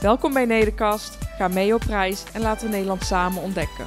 [0.00, 3.86] Welkom bij Nederkast, ga mee op reis en laten we Nederland samen ontdekken.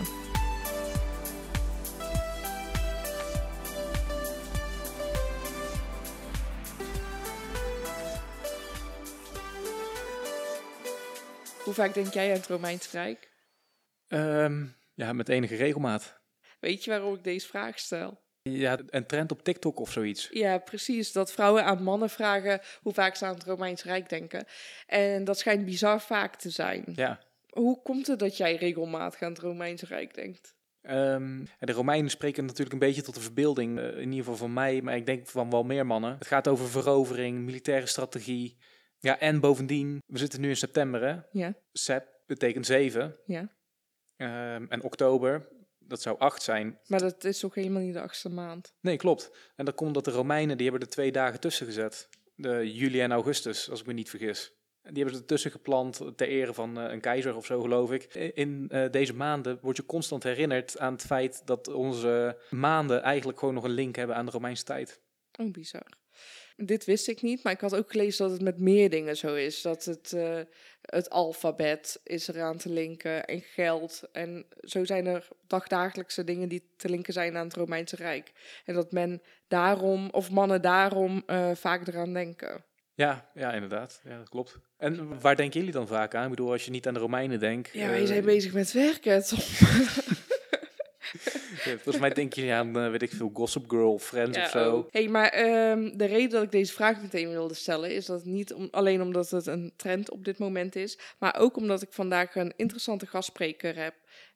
[11.64, 13.32] Hoe vaak denk jij aan het Romeins Rijk?
[14.08, 16.22] Ehm, ja, met enige regelmaat.
[16.60, 18.23] Weet je waarom ik deze vraag stel?
[18.50, 20.30] Ja, een trend op TikTok of zoiets.
[20.32, 21.12] Ja, precies.
[21.12, 24.46] Dat vrouwen aan mannen vragen hoe vaak ze aan het Romeins Rijk denken.
[24.88, 26.84] En dat schijnt bizar vaak te zijn.
[26.96, 27.20] Ja.
[27.50, 30.56] Hoe komt het dat jij regelmatig aan het Romeins Rijk denkt?
[30.82, 34.54] Ehm, de Romeinen spreken natuurlijk een beetje tot de verbeelding, eh, in ieder geval van
[34.54, 36.14] mij, maar ik denk van wel meer mannen.
[36.18, 38.58] Het gaat over verovering, militaire strategie.
[39.00, 41.16] Ja, en bovendien, we zitten nu in september, hè?
[41.32, 43.16] Ja, Sep betekent zeven.
[43.26, 43.50] ja.
[44.16, 45.48] Ehm, en oktober,
[45.88, 46.80] dat zou acht zijn.
[46.88, 48.74] Maar dat is toch helemaal niet de achtste maand?
[48.82, 49.32] Nee, klopt.
[49.56, 52.10] En dat komt omdat de Romeinen, die hebben er twee dagen tussen gezet.
[52.36, 54.54] De juli en augustus, als ik me niet vergis.
[54.82, 58.14] Die hebben ze ertussen gepland ter ere van eh, een keizer of zo, geloof ik.
[58.14, 63.40] In eh, deze maanden word je constant herinnerd aan het feit dat onze maanden eigenlijk
[63.40, 65.02] gewoon nog een link hebben aan de Romeinse tijd.
[65.40, 66.02] Oh, bizar.
[66.58, 69.36] Dit wist ik niet, maar ik had ook gelezen dat het met meer dingen zo
[69.36, 69.62] is.
[69.62, 70.40] Dat het, eh,
[70.82, 74.02] het alfabet is eraan te linken en geld.
[74.12, 78.32] En zo zijn er dagdagelijkse dingen die te linken zijn aan het Romeinse Rijk.
[78.66, 82.64] En dat men daarom, of mannen daarom, eh, vaak eraan denken.
[82.96, 84.02] Ja, ja, inderdaad.
[84.04, 84.60] Ja, dat klopt.
[84.78, 86.24] En waar denken jullie dan vaak aan?
[86.24, 87.70] Ik bedoel, als je niet aan de Romeinen denkt.
[87.74, 89.24] Ja, wij eh, zijn bezig met werken.
[89.28, 89.40] Tom.
[91.64, 94.76] Volgens mij denk je aan, eh, weet ik veel, Gossip Girl, Friends of zo.
[94.76, 94.88] oh.
[94.92, 98.54] hey, maar ehm, de reden dat ik deze vraag meteen wilde stellen is dat niet
[98.54, 102.36] om, alleen omdat het een trend op dit moment is, maar ook omdat ik vandaag
[102.36, 103.94] een interessante gastspreker heb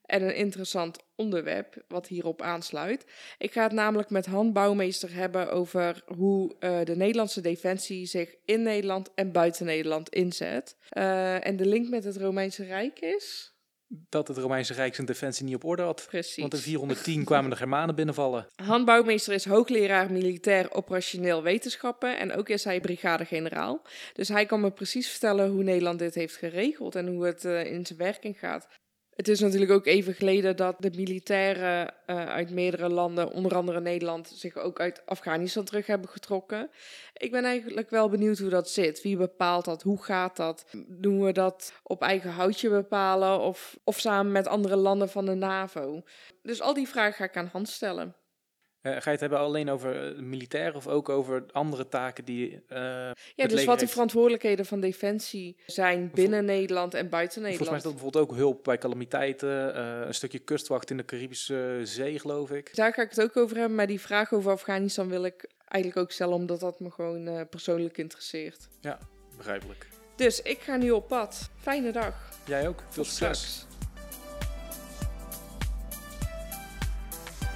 [0.08, 3.06] en een interessant onderwerp wat hierop aansluit.
[3.38, 8.36] Ik ga het namelijk met Han Bouwmeester hebben over hoe eh, de Nederlandse defensie zich
[8.46, 10.78] in Nederland en buiten Nederland inzet.
[10.90, 13.56] Eh, en de link met het Romeinse Rijk is.
[13.88, 16.06] Dat het Romeinse Rijk zijn defensie niet op orde had.
[16.08, 16.42] Precies.
[16.42, 18.48] Want in 410 kwamen de Germanen binnenvallen.
[18.70, 23.82] Han Bouwmeester is hoogleraar militair operationeel wetenschappen en ook is hij brigadegeneraal.
[24.14, 27.72] Dus hij kan me precies vertellen hoe Nederland dit heeft geregeld en hoe het eh,
[27.72, 28.68] in zijn werking gaat.
[29.18, 33.82] Het is natuurlijk ook even geleden dat de militairen eh, uit meerdere landen, onder andere
[33.82, 36.70] Nederland, zich ook uit Afghanistan terug hebben getrokken.
[37.14, 39.02] Ik ben eigenlijk wel benieuwd hoe dat zit.
[39.02, 39.82] Wie bepaalt dat?
[39.82, 40.66] Hoe gaat dat?
[40.88, 45.36] Doen we dat op eigen houtje bepalen of, of samen met andere landen van de
[45.36, 46.04] NAVO?
[46.42, 48.16] Dus al die vragen ga ik aan Hans stellen.
[48.88, 52.52] Eh, ga je het hebben alleen over uh, militair of ook over andere taken die.
[52.52, 52.80] Uh,
[53.36, 57.68] ja, dus wat de verantwoordelijkheden van defensie zijn binnen Nederland en buiten Nederland.
[57.68, 61.06] Volgens mij is dat bijvoorbeeld ook hulp bij calamiteiten, uh, een stukje kustwacht in de
[61.06, 62.76] Caribische Zee, geloof ik.
[62.76, 66.02] Daar ga ik het ook over hebben, maar die vraag over Afghanistan wil ik eigenlijk
[66.06, 68.68] ook stellen, omdat dat me gewoon persoonlijk interesseert.
[68.82, 69.00] Ja,
[69.38, 69.88] begrijpelijk.
[70.16, 71.50] Dus ik ga nu op pad.
[71.60, 72.16] Fijne dag.
[72.46, 72.84] Jij ook.
[72.90, 73.40] Veel succes.
[73.40, 73.87] Straks.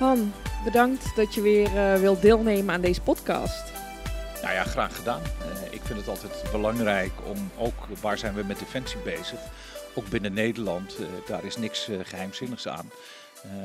[0.02, 3.72] Han, bedankt dat je weer uh, wilt deelnemen aan deze podcast.
[4.42, 5.22] Nou ja, graag gedaan.
[5.22, 9.40] Uh, ik vind het altijd belangrijk om ook, waar zijn we met defensie bezig?
[9.96, 12.90] Ook binnen Nederland, uh, daar is niks geheimzinnigs aan.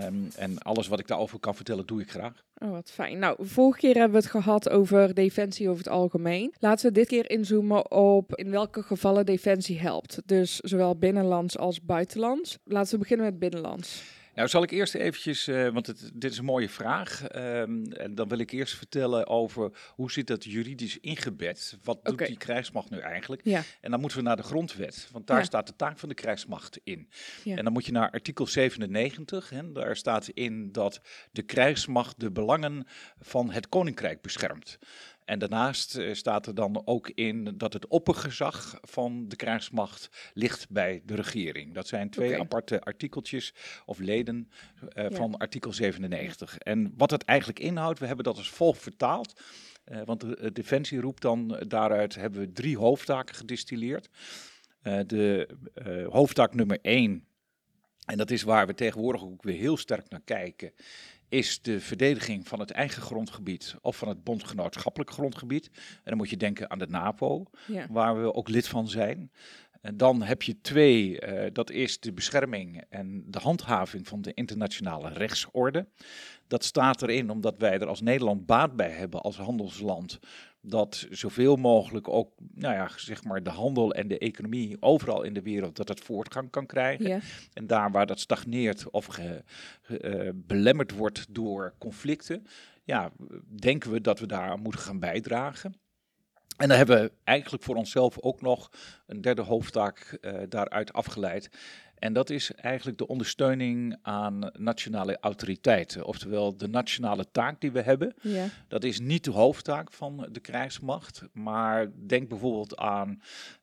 [0.05, 2.45] Um, en alles wat ik daarover kan vertellen, doe ik graag.
[2.59, 3.19] Oh, wat fijn.
[3.19, 6.55] Nou, vorige keer hebben we het gehad over defensie over het algemeen.
[6.59, 10.23] Laten we dit keer inzoomen op in welke gevallen defensie helpt.
[10.27, 12.59] Dus zowel binnenlands als buitenlands.
[12.65, 14.03] Laten we beginnen met binnenlands.
[14.37, 17.23] Nou, zal ik eerst eventjes, uh, want het, dit is een mooie vraag.
[17.37, 21.79] Um, en dan wil ik eerst vertellen over hoe zit dat juridisch ingebed?
[21.83, 23.41] Wat doet die krijgsmacht nu eigenlijk?
[23.45, 23.63] Ja.
[23.81, 25.45] En dan moeten we naar de grondwet, want daar Ja.
[25.45, 27.09] staat de taak van de krijgsmacht in.
[27.45, 27.57] Ja.
[27.57, 29.51] En dan moet je naar artikel 97.
[29.51, 31.01] Hè, daar staat in dat
[31.33, 32.87] de krijgsmacht de belangen
[33.21, 34.79] van het koninkrijk beschermt.
[35.27, 40.71] En daarnaast eh, staat er dan ook in dat het oppergezag van de krijgsmacht ligt
[40.71, 41.75] bij de regering.
[41.75, 44.51] Dat zijn twee aparte artikeltjes of leden
[44.89, 45.17] eh, Ja.
[45.17, 46.59] van artikel 97.
[46.59, 49.41] En wat het eigenlijk inhoudt, we hebben dat als volgt vertaald.
[49.85, 54.09] Eh, want de Defensie roept dan daaruit, hebben we drie hoofdtaken gedistilleerd.
[55.07, 55.49] De
[56.11, 57.27] hoofdtaak nummer één,
[58.05, 60.73] en dat is waar we tegenwoordig ook weer heel sterk naar kijken,
[61.29, 65.67] is de verdediging van het eigen grondgebied of van het bondgenootschappelijk grondgebied.
[65.77, 67.87] En dan moet je denken aan de NAVO, Ja.
[67.91, 69.31] waar we ook lid van zijn.
[69.81, 74.35] En dan heb je twee, eh, dat is de bescherming en de handhaving van de
[74.35, 75.87] internationale rechtsorde.
[76.49, 80.19] Dat staat erin omdat wij er als Nederland baat bij hebben als handelsland.
[80.61, 85.35] Dat zoveel mogelijk ook, nou ja, zeg maar de handel en de economie overal in
[85.35, 87.09] de wereld, dat het voortgang kan krijgen.
[87.09, 87.19] Ja.
[87.53, 89.43] En daar waar dat stagneert of ge-
[89.83, 92.47] ge- eh, belemmerd wordt door conflicten,
[92.85, 93.11] ja,
[93.61, 95.75] denken we dat we daar aan moeten gaan bijdragen.
[96.57, 98.71] En dan hebben we eigenlijk voor onszelf ook nog
[99.07, 101.51] een derde hoofdtaak eh, daaruit afgeleid.
[101.99, 106.05] En dat is eigenlijk de ondersteuning aan nationale autoriteiten.
[106.05, 108.15] Oftewel de nationale taak die we hebben.
[108.21, 108.47] Ja.
[108.69, 111.23] Dat is niet de hoofdtaak van de krijgsmacht.
[111.33, 113.21] Maar denk bijvoorbeeld aan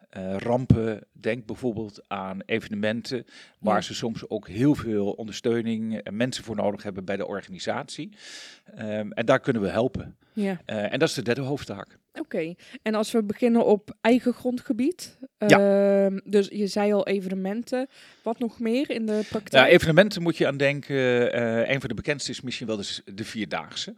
[0.10, 1.02] eh, rampen.
[1.12, 3.26] Denk bijvoorbeeld aan evenementen.
[3.60, 3.82] Waar Ja.
[3.82, 8.10] ze soms ook heel veel ondersteuning en mensen voor nodig hebben bij de organisatie.
[8.76, 10.18] Ehm, en daar kunnen we helpen.
[10.34, 10.62] ja.
[10.66, 11.98] Eh, en dat is de derde hoofdtaak.
[12.20, 15.18] Oké, en als we beginnen op eigen grondgebied.
[15.38, 16.06] Ja.
[16.06, 17.88] ehm, dus je zei al evenementen.
[18.24, 19.72] Wat nog meer in de Ja, praktijk?
[19.72, 21.32] evenementen moet je aan denken.
[21.34, 23.96] eh een van de bekendste is misschien wel de, de Vierdaagse.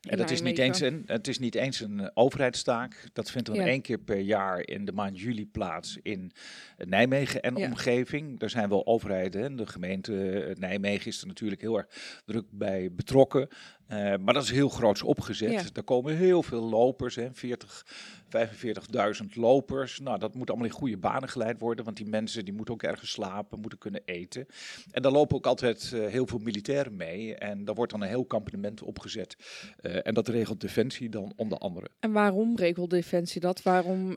[0.00, 3.04] En dat is, niet eens een, het is niet eens een eh, overheidstaak.
[3.12, 3.66] Dat vindt dan Ja.
[3.66, 6.32] één keer per jaar in de maand juli plaats in
[6.76, 7.66] eh, Nijmegen en Ja.
[7.66, 8.38] omgeving.
[8.38, 9.56] Daar zijn wel overheden.
[9.56, 11.86] De gemeente Nijmegen is er natuurlijk heel erg
[12.26, 13.48] druk bij betrokken.
[13.88, 15.52] Eh, maar dat is heel groots opgezet.
[15.52, 15.62] Ja.
[15.72, 17.86] Daar komen heel veel lopers, hè, 40,
[18.28, 20.00] 45.000 lopers.
[20.00, 22.82] Nou, dat moet allemaal in goede banen geleid worden, want die mensen die moeten ook
[22.82, 24.46] ergens slapen, moeten kunnen eten.
[24.90, 27.34] En daar lopen ook altijd eh, heel veel militairen mee.
[27.34, 29.36] En daar wordt dan een heel kampement opgezet.
[29.80, 31.88] Eh, en dat regelt Defensie dan onder andere.
[32.00, 33.62] En waarom regelt Defensie dat?
[33.62, 34.16] Waarom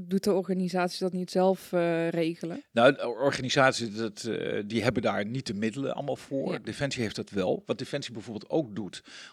[0.00, 1.70] doet de organisatie dat niet zelf
[2.10, 2.62] regelen?
[2.72, 4.30] Nou, de organisaties dat,
[4.66, 6.52] die hebben daar niet de middelen allemaal voor.
[6.52, 6.58] Ja.
[6.58, 7.62] Defensie heeft dat wel.
[7.66, 8.81] Wat Defensie bijvoorbeeld ook doet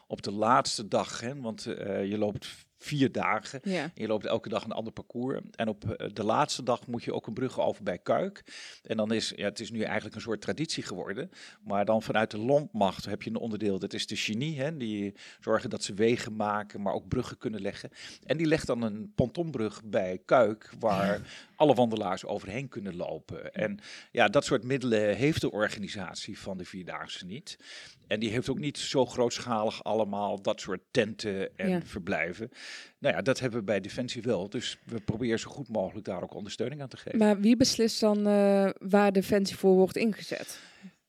[0.07, 3.59] op de laatste dag, hè, want eh, je loopt vier dagen.
[3.63, 5.39] Ja, Je loopt elke dag een ander parcours.
[5.55, 8.43] En op eh, de laatste dag moet je ook een brug over bij Kuik.
[8.83, 11.29] En dan is, ja, het is nu eigenlijk een soort traditie geworden.
[11.61, 14.59] Maar dan vanuit de landmacht heb je een onderdeel, dat is de genie.
[14.59, 17.89] Hè, die zorgen dat ze wegen maken, maar ook bruggen kunnen leggen.
[18.25, 21.21] En die legt dan een pontonbrug bij Kuik, waar
[21.55, 23.53] alle wandelaars overheen kunnen lopen.
[23.53, 23.79] En
[24.11, 27.57] ja, dat soort middelen heeft de organisatie van de Vierdaagse niet.
[28.09, 31.81] En die heeft ook niet zo grootschalig allemaal dat soort tenten en Ja.
[31.83, 32.49] verblijven.
[32.99, 34.49] Nou ja, dat hebben we bij Defensie wel.
[34.49, 37.19] Dus we proberen zo goed mogelijk daar ook ondersteuning aan te geven.
[37.19, 40.59] maar wie beslist dan eh, waar Defensie voor wordt ingezet?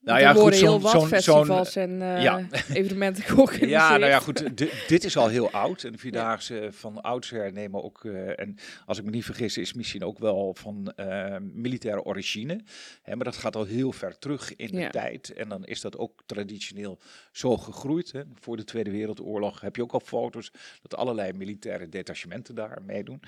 [0.02, 2.47] Nou ja, goed, heel zo'n- wat zo'n- festivals en eh, ja.
[2.73, 3.70] evenementen georganiseerd.
[3.70, 4.56] Ja, nou ja, goed.
[4.56, 5.82] di- dit is al heel oud.
[5.85, 8.56] En de Vierdaagse van oudsher nemen ook, eh, en
[8.87, 12.61] als ik me niet vergis, is misschien ook wel van eh, militaire origine.
[13.02, 14.91] Hè, maar dat gaat al heel ver terug in de Ja.
[14.91, 15.32] tijd.
[15.32, 16.99] En dan is dat ook traditioneel
[17.32, 18.12] zo gegroeid.
[18.12, 18.23] Hè.
[18.41, 20.52] Voor de Tweede Wereldoorlog heb je ook al foto's
[20.82, 23.20] dat allerlei militaire detachementen daar meedoen.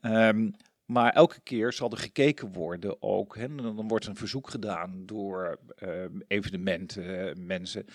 [0.00, 0.48] Ehm,
[0.86, 3.36] maar elke keer zal er gekeken worden ook.
[3.36, 7.86] Hè, dan wordt een verzoek gedaan door ehm, evenementen, eh, mensen.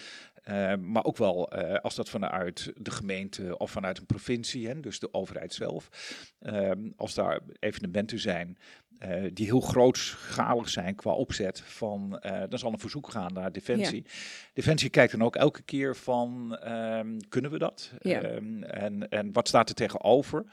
[0.44, 4.80] Eh, maar ook wel eh, als dat vanuit de gemeente of vanuit een provincie, hè,
[4.80, 5.90] dus de overheid zelf,
[6.40, 8.58] ehm, als daar evenementen zijn
[9.02, 13.52] eh, die heel grootschalig zijn qua opzet, van, eh, dan zal een verzoek gaan naar
[13.52, 14.06] Defensie.
[14.54, 17.92] Defensie kijkt dan ook elke keer van, ehm, kunnen we dat?
[18.02, 18.22] Ja.
[18.22, 20.46] Ehm, en, en wat staat er tegenover?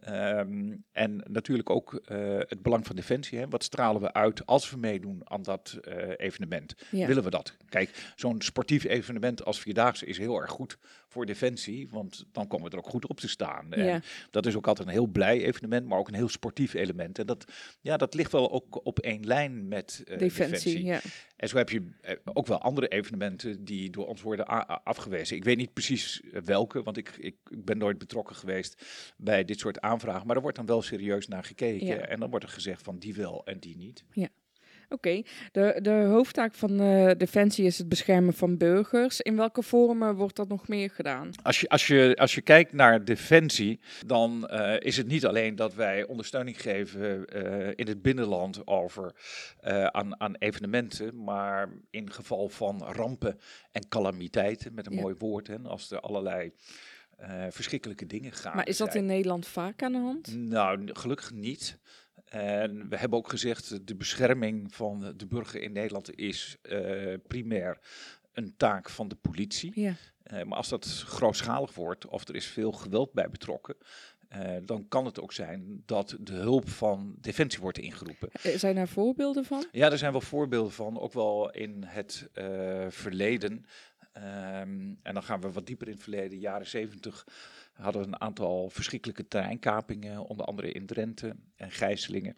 [0.00, 3.38] Ehm, en natuurlijk ook eh, het belang van Defensie.
[3.38, 3.48] Hè?
[3.48, 5.78] Wat stralen we uit als we meedoen aan dat
[6.16, 6.74] evenement?
[6.90, 7.06] Ja.
[7.06, 7.56] Willen we dat?
[7.68, 12.66] Kijk, zo'n sportief evenement als Vierdaagse is heel erg goed voor Defensie, want dan komen
[12.66, 13.72] we er ook goed op te staan.
[13.72, 17.18] En dat is ook altijd een heel blij evenement, maar ook een heel sportief element.
[17.18, 17.44] En dat,
[17.80, 21.00] ja, dat ligt wel ook op één lijn met eh, Defensie, ja.
[21.36, 24.46] En zo heb je eh, ook wel andere evenementen die door ons worden
[24.84, 25.36] afgewezen.
[25.36, 28.84] Ik weet niet precies eh, welke, want ik, ik, ben nooit betrokken geweest
[29.16, 30.26] bij dit soort aanvragen.
[30.26, 31.86] Maar er wordt dan wel serieus naar gekeken.
[31.86, 31.96] Ja.
[31.96, 34.04] En dan wordt er gezegd van die wel en die niet.
[34.94, 35.22] Oké,
[35.52, 39.20] de, de hoofdtaak van eh, Defensie is het beschermen van burgers.
[39.20, 41.30] In welke vormen wordt dat nog meer gedaan?
[41.42, 45.56] Als je, als je, als je kijkt naar defensie, dan eh, is het niet alleen
[45.56, 49.12] dat wij ondersteuning geven eh, in het binnenland over
[49.90, 53.38] aan, aan evenementen, maar in geval van rampen
[53.72, 55.00] en calamiteiten, met een Ja.
[55.00, 56.52] mooi woord, hè, als er allerlei
[57.50, 58.56] verschrikkelijke dingen gaan.
[58.56, 60.36] maar is dat in Nederland vaak aan de hand?
[60.36, 61.78] Nou, gelukkig niet.
[62.24, 67.78] En we hebben ook gezegd, de bescherming van de burger in Nederland is eh, primair
[68.32, 69.72] een taak van de politie.
[69.80, 69.94] Ja.
[70.22, 73.76] Eh, maar als dat grootschalig wordt of er is veel geweld bij betrokken,
[74.28, 78.28] eh, dan kan het ook zijn dat de hulp van Defensie wordt ingeroepen.
[78.42, 79.66] Eh, Zijn daar voorbeelden van?
[79.72, 83.66] Ja, er zijn wel voorbeelden van, ook wel in het eh, verleden.
[84.12, 86.38] Ehm, en dan gaan we wat dieper in het verleden.
[86.38, 87.26] Jaren zeventig
[87.74, 92.36] hadden een aantal verschrikkelijke terreinkapingen, onder andere in Drenthe en gijzelingen.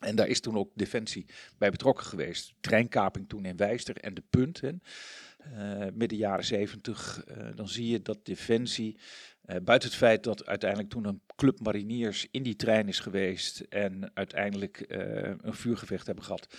[0.00, 1.26] En daar is toen ook Defensie
[1.58, 2.54] bij betrokken geweest.
[2.60, 4.60] Treinkaping toen in Wijster en de Punt.
[4.60, 4.70] Hè.
[5.52, 8.98] Uh, midden jaren zeventig, uh, dan zie je dat Defensie
[9.46, 13.60] uh, buiten het feit dat uiteindelijk toen een club mariniers in die trein is geweest
[13.60, 14.98] en uiteindelijk uh,
[15.40, 16.56] een vuurgevecht hebben gehad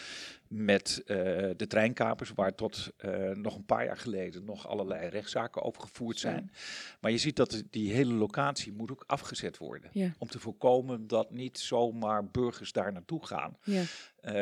[0.47, 1.17] met uh,
[1.55, 2.93] de treinkapers, waar tot
[3.33, 6.49] nog een paar jaar geleden nog allerlei rechtszaken over gevoerd zijn.
[6.53, 6.59] Ja.
[6.99, 9.89] Maar je ziet dat die hele locatie moet ook afgezet worden.
[9.93, 10.13] Ja.
[10.17, 13.57] Om te voorkomen dat niet zomaar burgers daar naartoe gaan.
[13.63, 13.83] Ja.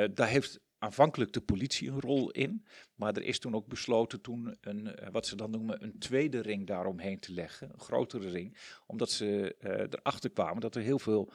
[0.08, 2.66] daar heeft aanvankelijk de politie een rol in.
[2.96, 6.68] Maar er is toen ook besloten toen een, wat ze dan noemen een tweede ring
[6.68, 7.70] daaromheen te leggen.
[7.74, 8.58] Een grotere ring.
[8.86, 11.32] Omdat ze uh, erachter kwamen dat er heel veel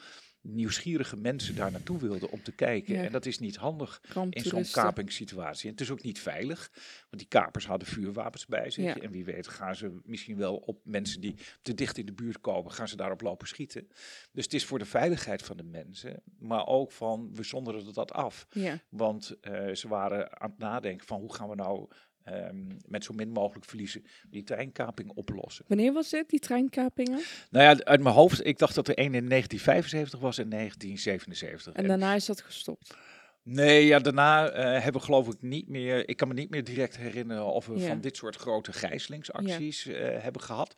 [0.49, 2.95] nieuwsgierige mensen daar naartoe wilden om te kijken.
[2.95, 3.03] Ja.
[3.03, 5.65] En dat is niet handig in zo'n kapingssituatie.
[5.65, 6.71] En het is ook niet veilig,
[7.11, 8.85] want die kapers hadden vuurwapens bij zich.
[8.85, 9.01] Ja.
[9.01, 12.41] En wie weet gaan ze misschien wel op mensen die te dicht in de buurt
[12.41, 13.89] komen, gaan ze daarop lopen schieten.
[14.33, 18.13] Dus het is voor de veiligheid van de mensen, maar ook van we zonderen dat
[18.13, 18.47] af.
[18.51, 18.81] Ja.
[18.89, 21.89] Want uh, ze waren aan het nadenken van hoe gaan we nou
[22.29, 25.65] Um, met zo min mogelijk verliezen die treinkaping oplossen.
[25.69, 27.21] Wanneer was dit, die treinkapingen?
[27.51, 31.73] Nou ja, uit mijn hoofd, ik dacht dat er één in 1975 was en 1977.
[31.73, 32.95] En daarna is dat gestopt?
[33.43, 36.65] Nee, ja, daarna uh, hebben we geloof ik niet meer, ik kan me niet meer
[36.65, 37.87] direct herinneren of we ja.
[37.87, 39.93] van dit soort grote gijzelingsacties ja.
[39.93, 40.75] uh, hebben gehad.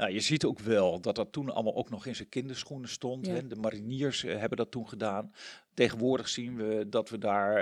[0.00, 3.26] Uh, je ziet ook wel dat dat toen allemaal ook nog in zijn kinderschoenen stond.
[3.26, 3.32] Ja.
[3.32, 3.46] Hè.
[3.46, 5.32] De mariniers hebben dat toen gedaan.
[5.74, 7.56] Tegenwoordig zien we dat we daar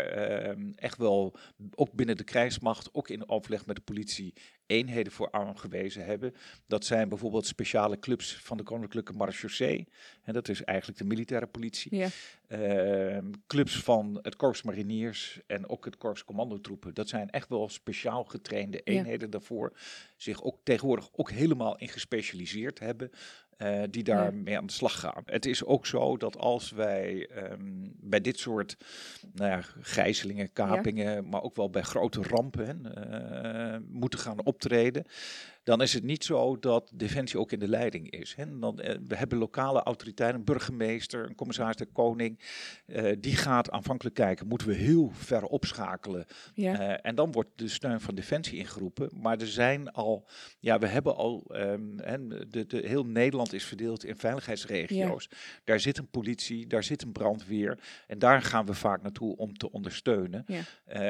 [0.74, 1.34] echt wel,
[1.74, 4.34] ook binnen de krijgsmacht, ook in overleg met de politie,
[4.66, 6.34] eenheden voor aangewezen hebben.
[6.66, 9.88] Dat zijn bijvoorbeeld speciale clubs van de Koninklijke Marechaussee.
[10.22, 11.96] En dat is eigenlijk de militaire politie.
[11.96, 12.08] Ja.
[12.48, 16.94] Uh, clubs van het Korps Mariniers en ook het Korps Commandotroepen.
[16.94, 19.26] Dat zijn echt wel speciaal getrainde eenheden ja.
[19.26, 19.72] daarvoor.
[20.22, 23.10] Zich ook tegenwoordig ook helemaal in gespecialiseerd hebben.
[23.58, 24.58] Uh, die daarmee ja.
[24.58, 25.22] aan de slag gaan.
[25.24, 28.76] Het is ook zo dat als wij um, bij dit soort
[29.32, 31.22] nou ja, gijzelingen, kapingen, ja.
[31.22, 35.04] maar ook wel bij grote rampen uh, moeten gaan optreden,
[35.62, 38.34] dan is het niet zo dat Defensie ook in de leiding is.
[38.34, 38.58] Hè.
[38.58, 42.40] Dan, uh, we hebben lokale autoriteiten, een burgemeester, een commissaris de koning,
[42.86, 46.26] uh, die gaat aanvankelijk kijken, moeten we heel ver opschakelen.
[46.54, 46.80] Ja.
[46.80, 49.10] Uh, en dan wordt de steun van Defensie ingeroepen.
[49.20, 50.28] Maar er zijn al,
[50.58, 55.28] ja, we hebben al, um, de, de, heel Nederland is verdeeld in veiligheidsregio's.
[55.30, 55.36] Ja.
[55.64, 57.78] Daar zit een politie, daar zit een brandweer.
[58.06, 60.44] En daar gaan we vaak naartoe om te ondersteunen.
[60.46, 60.62] Ja.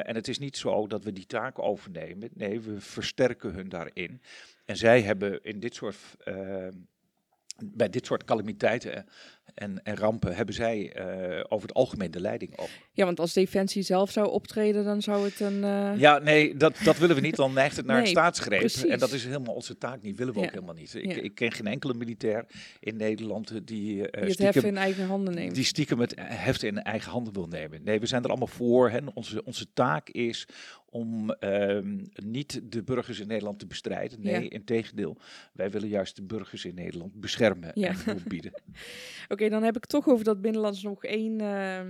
[0.03, 2.29] en het is niet zo dat we die taak overnemen.
[2.35, 4.21] Nee, we versterken hun daarin.
[4.65, 6.69] En zij hebben in dit soort, uh,
[7.65, 9.07] bij dit soort calamiteiten
[9.55, 12.69] en, en rampen hebben zij uh, over het algemeen de leiding op.
[12.93, 15.63] Ja, want als Defensie zelf zou optreden, dan zou het een...
[15.63, 15.93] Uh...
[15.97, 17.37] Ja, nee, dat, dat willen we niet.
[17.37, 18.59] Dan neigt het naar nee, staatsgreep.
[18.59, 18.85] Precies.
[18.85, 20.17] En dat is helemaal onze taak niet.
[20.17, 20.47] Willen we ja.
[20.47, 20.95] ook helemaal niet.
[20.95, 21.23] Ik, ja.
[21.23, 22.47] ik, ken geen enkele militair
[22.81, 23.97] in Nederland die...
[23.97, 25.55] Uh, die het stiekem, heft in eigen handen neemt.
[25.55, 27.83] Die stiekem het heft in eigen handen wil nemen.
[27.85, 28.91] Nee, we zijn er allemaal voor.
[28.91, 28.99] Hè.
[29.15, 30.47] Onze, onze taak is
[30.93, 34.21] om um, niet de burgers in Nederland te bestrijden.
[34.21, 34.51] Nee, ja.
[34.51, 35.17] in tegendeel.
[35.53, 38.53] Wij willen juist de burgers in Nederland beschermen en hulp bieden.
[39.33, 41.81] Oké, okay, dan heb ik toch over dat binnenlands nog één, uh,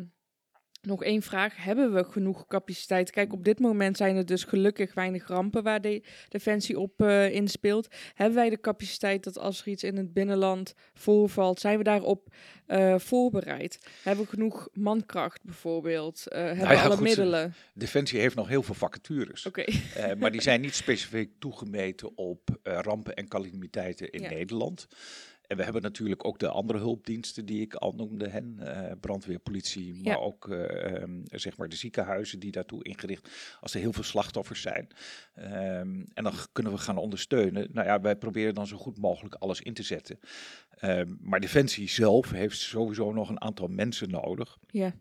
[0.82, 1.56] nog één vraag.
[1.56, 3.10] Hebben we genoeg capaciteit?
[3.10, 7.34] Kijk, op dit moment zijn er dus gelukkig weinig rampen waar de Defensie op uh,
[7.34, 7.88] inspeelt.
[8.14, 12.34] Hebben wij de capaciteit dat als er iets in het binnenland voorvalt, zijn we daarop
[12.66, 13.78] uh, voorbereid?
[14.02, 16.24] Hebben we genoeg mankracht bijvoorbeeld?
[16.28, 17.54] Uh, hebben nou ja, we alle goed, middelen?
[17.74, 19.46] Defensie heeft nog heel veel vacatures.
[19.46, 19.68] Okay.
[19.96, 24.28] uh, maar die zijn niet specifiek toegemeten op rampen en calamiteiten in ja.
[24.28, 24.86] Nederland.
[25.52, 29.38] En we hebben natuurlijk ook de andere hulpdiensten die ik al noemde, hen, uh, brandweer,
[29.38, 30.18] politie, maar ja.
[30.18, 33.28] ook uh, um, zeg maar de ziekenhuizen die daartoe ingericht,
[33.60, 34.88] als er heel veel slachtoffers zijn.
[35.38, 37.68] Um, en dan kunnen we gaan ondersteunen.
[37.72, 40.18] Nou ja, wij proberen dan zo goed mogelijk alles in te zetten.
[40.80, 44.58] Um, maar Defensie zelf heeft sowieso nog een aantal mensen nodig.
[44.66, 44.94] Ja.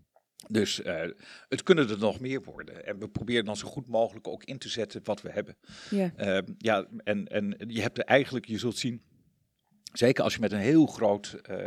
[0.47, 1.01] Dus uh,
[1.47, 2.85] het kunnen er nog meer worden.
[2.85, 5.57] En we proberen dan zo goed mogelijk ook in te zetten wat we hebben.
[5.89, 9.01] Ja, ja en, en je hebt er eigenlijk, je zult zien
[9.93, 11.57] Zeker als je met een heel groot uh,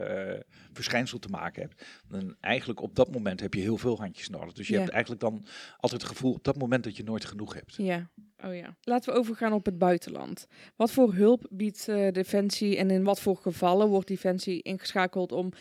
[0.72, 4.52] verschijnsel te maken hebt, dan eigenlijk op dat moment heb je heel veel handjes nodig.
[4.52, 4.78] Dus je ja.
[4.78, 5.44] hebt eigenlijk dan
[5.78, 7.74] altijd het gevoel op dat moment dat je nooit genoeg hebt.
[7.76, 8.08] Ja,
[8.44, 8.76] oh ja.
[8.82, 10.46] Laten we overgaan op het buitenland.
[10.76, 15.52] Wat voor hulp biedt uh, Defensie en in wat voor gevallen wordt Defensie ingeschakeld om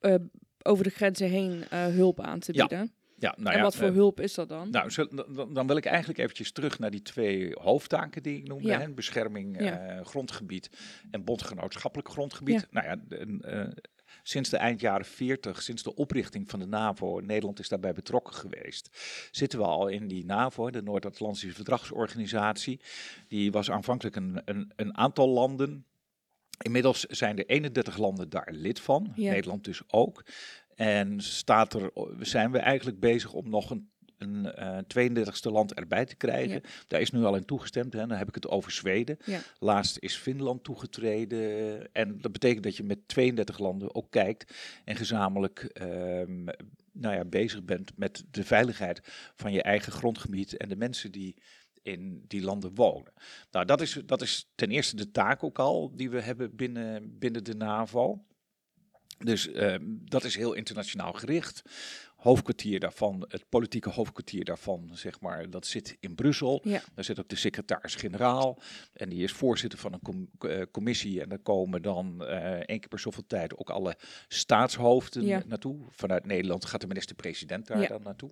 [0.00, 0.14] uh,
[0.62, 2.78] over de grenzen heen hulp aan te bieden?
[2.78, 3.01] Ja.
[3.22, 4.70] Ja, nou en ja, wat voor uh, hulp is dat dan?
[4.70, 8.68] Nou, dan, dan, wil ik eigenlijk eventjes terug naar die twee hoofdtaken die ik noemde.
[8.68, 8.78] Ja.
[8.78, 9.96] Hè, bescherming ja.
[9.96, 10.70] uh, grondgebied
[11.10, 12.66] en bondgenootschappelijk grondgebied.
[12.70, 13.84] Nou ja, de, uh,
[14.22, 18.34] sinds de eind jaren 40, sinds de oprichting van de NAVO, Nederland is daarbij betrokken
[18.34, 18.88] geweest,
[19.30, 22.80] zitten we al in die NAVO, de Noord-Atlantische Verdragsorganisatie.
[23.28, 25.86] Die was aanvankelijk een, een, een aantal landen
[26.62, 29.30] Inmiddels zijn er 31 landen daar lid van, ja.
[29.30, 30.24] Nederland dus ook.
[30.74, 33.90] En staat er, zijn we eigenlijk bezig om nog een
[34.22, 34.52] een
[34.96, 36.62] uh, 32e land erbij te krijgen.
[36.88, 37.92] Daar is nu al in toegestemd.
[37.92, 38.06] Hè.
[38.06, 39.18] Dan heb ik het over Zweden.
[39.24, 39.40] Ja.
[39.58, 41.92] Laatst is Finland toegetreden.
[41.92, 46.44] En dat betekent dat je met 32 landen ook kijkt en gezamenlijk um,
[46.92, 49.00] nou ja, bezig bent met de veiligheid
[49.34, 51.36] van je eigen grondgebied en de mensen die
[51.82, 53.12] in die landen wonen.
[53.50, 57.18] Nou, dat is, dat is ten eerste de taak ook al die we hebben binnen,
[57.18, 58.24] binnen de NAVO.
[59.24, 61.62] Dus um, dat is heel internationaal gericht
[62.22, 66.60] hoofdkwartier daarvan, het politieke hoofdkwartier daarvan, zeg maar, dat zit in Brussel.
[66.64, 66.82] Ja.
[66.94, 68.58] Daar zit ook de secretaris-generaal
[68.92, 71.20] en die is voorzitter van een eh, commissie.
[71.22, 73.96] En daar komen dan uh, één keer per zoveel tijd ook alle
[74.28, 75.42] staatshoofden Ja.
[75.46, 75.76] naartoe.
[75.90, 77.88] Vanuit Nederland gaat de minister-president daar Ja.
[77.88, 78.30] dan naartoe.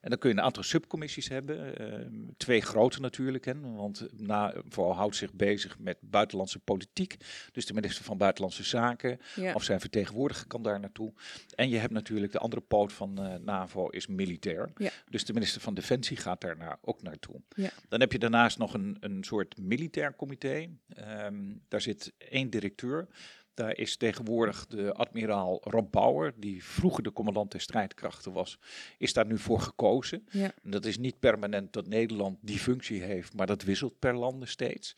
[0.00, 1.76] En dan kun je een aantal subcommissies hebben.
[1.78, 7.16] eh, twee grote natuurlijk, hè, want NAVO houdt zich bezig met buitenlandse politiek.
[7.52, 9.18] Dus de minister van Buitenlandse Zaken
[9.54, 11.12] of zijn vertegenwoordiger kan daar naartoe.
[11.54, 14.72] En je hebt natuurlijk de andere poot van eh, NAVO is militair.
[14.76, 14.90] Ja.
[15.10, 17.40] Dus de minister van Defensie gaat daar ook naartoe.
[17.56, 17.70] Ja.
[17.88, 20.68] Dan heb je daarnaast nog een, een soort militair comité.
[20.88, 23.08] Ehm, daar zit één directeur.
[23.54, 28.58] Daar is tegenwoordig de admiraal Rob Bauer, die vroeger de commandant der strijdkrachten was,
[28.98, 30.26] is daar nu voor gekozen.
[30.30, 30.52] Ja.
[30.62, 34.48] En dat is niet permanent dat Nederland die functie heeft, maar dat wisselt per landen
[34.48, 34.96] steeds.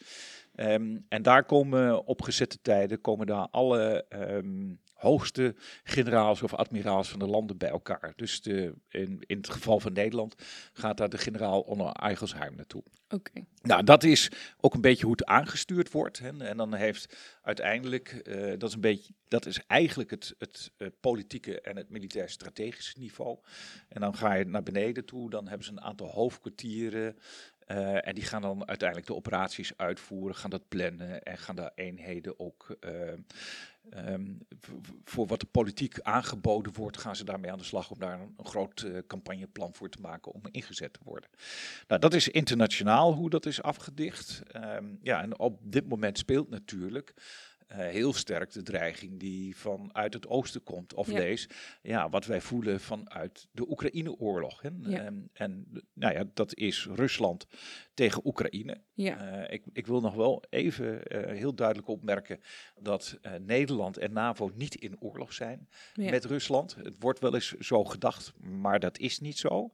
[0.55, 7.09] Ehm, en daar komen op gezette tijden komen daar alle ehm, hoogste generaals of admiraals
[7.09, 8.13] van de landen bij elkaar.
[8.17, 10.35] Dus de, in, in het geval van Nederland
[10.73, 12.83] gaat daar de generaal Onno Eigelsheim naartoe.
[13.09, 13.45] Oké.
[13.63, 16.19] Nou, dat is ook een beetje hoe het aangestuurd wordt.
[16.19, 16.39] Hè.
[16.39, 20.89] En dan heeft uiteindelijk, eh, dat, is een beetje, dat is eigenlijk het, het, eh,
[21.01, 23.39] politieke en het militair strategische niveau.
[23.89, 27.19] En dan ga je naar beneden toe, dan hebben ze een aantal hoofdkwartieren.
[27.67, 31.73] Eh, en die gaan dan uiteindelijk de operaties uitvoeren, gaan dat plannen en gaan daar
[31.75, 32.77] eenheden ook.
[32.81, 33.13] eh,
[33.91, 34.25] ehm,
[35.05, 38.35] voor wat de politiek aangeboden wordt, gaan ze daarmee aan de slag om daar een,
[38.37, 41.31] een groot eh, campagneplan voor te maken om ingezet te worden.
[41.89, 44.43] Nou, dat is internationaal hoe dat is afgedicht.
[44.53, 47.15] Ehm, ja, en op dit moment speelt natuurlijk
[47.67, 50.95] eh, heel sterk de dreiging die vanuit het oosten komt.
[50.95, 51.19] Of Ja.
[51.19, 51.49] lees,
[51.83, 54.63] ja, wat wij voelen vanuit de Oekraïne-oorlog.
[54.63, 55.05] Ja.
[55.05, 57.47] Ehm, en nou ja, dat is Rusland
[57.95, 58.81] tegen Oekraïne.
[58.95, 59.17] Ja.
[59.43, 62.41] Eh, ik, ik wil nog wel even eh, heel duidelijk opmerken
[62.81, 66.75] dat Nederland en NAVO niet in oorlog zijn met Rusland.
[66.75, 69.71] Het wordt wel eens zo gedacht, maar dat is niet zo.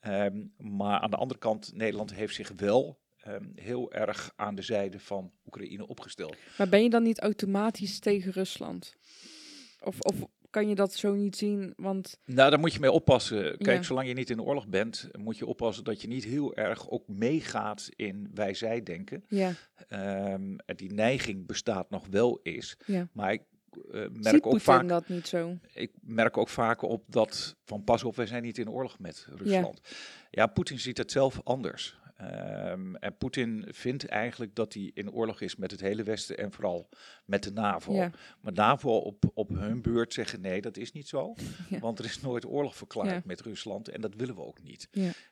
[0.00, 4.62] Ehm, maar aan de andere kant, Nederland heeft zich wel ehm, heel erg aan de
[4.62, 6.36] zijde van Oekraïne opgesteld.
[6.58, 8.94] Maar ben je dan niet automatisch tegen Rusland?
[9.80, 10.14] Of, of
[10.50, 11.72] kan je dat zo niet zien?
[11.76, 13.58] Want Nou, daar moet je mee oppassen.
[13.58, 13.82] Kijk, Ja.
[13.82, 17.08] zolang je niet in oorlog bent, moet je oppassen dat je niet heel erg ook
[17.08, 19.24] meegaat in wij-zij denken.
[19.28, 19.52] ja,
[19.88, 22.76] Ehm, die neiging bestaat nog wel eens.
[22.86, 23.08] Ja.
[23.12, 23.42] Maar ik
[23.92, 25.56] eh, ziet merk ook vaak dat niet zo?
[25.74, 29.26] ik merk ook vaker op dat van pas op, wij zijn niet in oorlog met
[29.34, 29.80] Rusland.
[30.30, 31.98] Ja, Poetin ziet het zelf anders.
[32.16, 36.52] Ehm, en Poetin vindt eigenlijk dat hij in oorlog is met het hele Westen en
[36.52, 36.88] vooral
[37.24, 37.92] met de NAVO.
[37.94, 38.10] Ja.
[38.40, 41.34] Maar NAVO op, op hun beurt zeggen nee, dat is niet zo.
[41.68, 41.78] Ja.
[41.78, 43.22] Want er is nooit oorlog verklaard Ja.
[43.24, 44.88] met Rusland en dat willen we ook niet.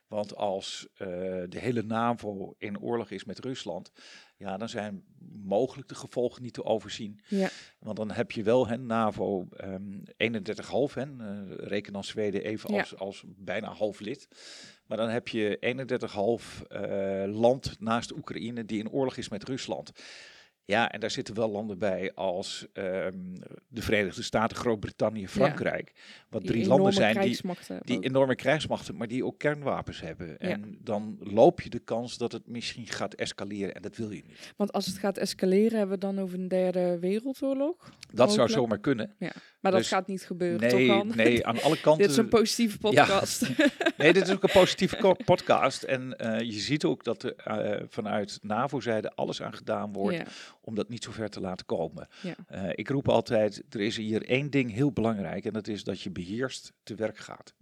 [0.07, 1.07] Want als eh,
[1.49, 3.91] de hele NAVO in oorlog is met Rusland,
[4.37, 5.03] ja, dan zijn
[5.43, 7.19] mogelijk de gevolgen niet te overzien.
[7.27, 12.43] Ja, Want dan heb je wel hè, NAVO ehm 31,5, hè, eh, reken dan Zweden
[12.43, 12.79] even Ja.
[12.79, 14.27] als, als bijna half lid.
[14.85, 15.57] Maar dan heb je
[16.59, 19.91] 31,5 eh land naast Oekraïne die in oorlog is met Rusland.
[20.67, 23.13] Ja, en daar zitten wel landen bij als ehm,
[23.67, 25.91] de Verenigde Staten, Groot-Brittannië, Frankrijk.
[26.29, 27.41] Wat drie landen zijn die,
[27.81, 28.03] die ook.
[28.03, 30.39] enorme krijgsmachten, maar die ook kernwapens hebben.
[30.39, 34.23] En dan loop je de kans dat het misschien gaat escaleren en dat wil je
[34.27, 34.53] niet.
[34.57, 37.75] Want als het gaat escaleren, hebben we dan over een derde wereldoorlog?
[38.13, 39.15] Dat zou zomaar kunnen.
[39.19, 41.11] Maar dat Dus- gaat niet gebeuren, Nee, toch, Han?
[41.15, 42.01] nee, aan alle kanten.
[42.01, 43.41] Dit is een positieve podcast.
[43.97, 45.83] Nee, dit is ook een positieve podcast.
[45.83, 50.23] En eh, je ziet ook dat er eh, vanuit NAVO-zijde alles aan gedaan wordt ja.
[50.65, 52.07] Om dat niet zo ver te laten komen.
[52.21, 52.35] Ja.
[52.47, 56.01] Eh, ik roep altijd, er is hier één ding heel belangrijk en dat is dat
[56.01, 57.53] je beheerst te werk gaat.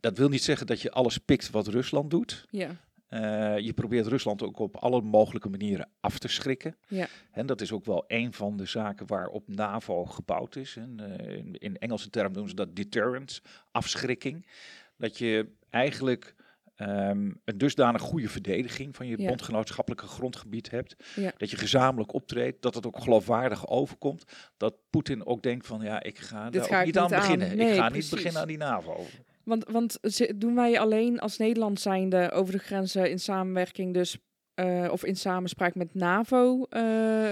[0.00, 2.46] Dat wil niet zeggen dat je alles pikt wat Rusland doet.
[2.50, 2.76] ja,
[3.08, 6.76] Eh, je probeert Rusland ook op alle mogelijke manieren af te schrikken.
[6.88, 7.08] Ja.
[7.30, 10.76] En dat is ook wel een van de zaken waarop NAVO gebouwd is.
[10.76, 14.46] En, eh, in, Engelse term doen ze dat deterrence, afschrikking.
[14.96, 16.34] Dat je eigenlijk
[16.88, 19.28] ehm, een dusdanig goede verdediging van je Ja.
[19.28, 20.94] bondgenootschappelijke grondgebied hebt.
[21.16, 21.32] Ja.
[21.36, 24.24] Dat je gezamenlijk optreedt, dat het ook geloofwaardig overkomt.
[24.56, 27.08] Dat Poetin ook denkt van ja, ik ga Dit daar ga ook ik niet aan
[27.08, 27.56] beginnen.
[27.56, 28.10] Nee, ik ga precies.
[28.10, 29.04] niet beginnen aan die NAVO.
[29.44, 29.98] Want, want
[30.40, 34.18] doen wij alleen als Nederland zijnde over de grenzen in samenwerking dus
[34.54, 36.82] eh, of in samenspraak met NAVO, eh,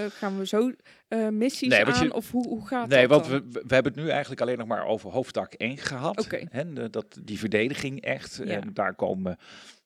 [0.09, 0.71] gaan we zo
[1.07, 2.03] eh, missies Nee, aan?
[2.05, 3.51] je- Of hoe, hoe gaat Nee, dat want dan?
[3.51, 6.27] we, we hebben het nu eigenlijk alleen nog maar over hoofdtak 1 gehad.
[6.49, 8.35] Hè, dat, die verdediging echt.
[8.43, 8.43] Ja.
[8.61, 9.37] En daar komen,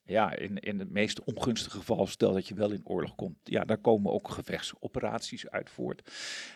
[0.05, 3.63] ja, in, in het meest ongunstige geval, stel dat je wel in oorlog komt, ja,
[3.65, 6.11] daar komen ook gevechtsoperaties uit voort.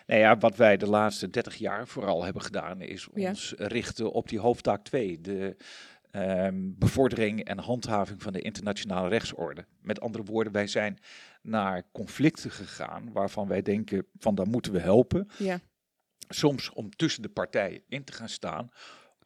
[0.06, 3.28] Nou ja, wat wij de laatste 30 jaar vooral hebben gedaan, is Ja.
[3.28, 5.20] ons richten op die hoofdtaak 2.
[5.20, 5.56] De
[6.12, 9.66] ehm, bevordering en handhaving van de internationale rechtsorde.
[9.80, 10.98] Met andere woorden, wij zijn
[11.42, 15.60] naar conflicten gegaan waarvan wij denken van daar moeten we helpen Ja,
[16.28, 18.70] soms om tussen de partijen in te gaan staan.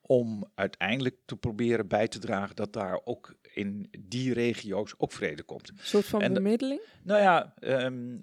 [0.01, 5.43] Om uiteindelijk te proberen bij te dragen dat daar ook in die regio's ook vrede
[5.43, 5.69] komt.
[5.69, 6.81] een soort van En bemiddeling?
[7.03, 8.17] Nou ja, ehm,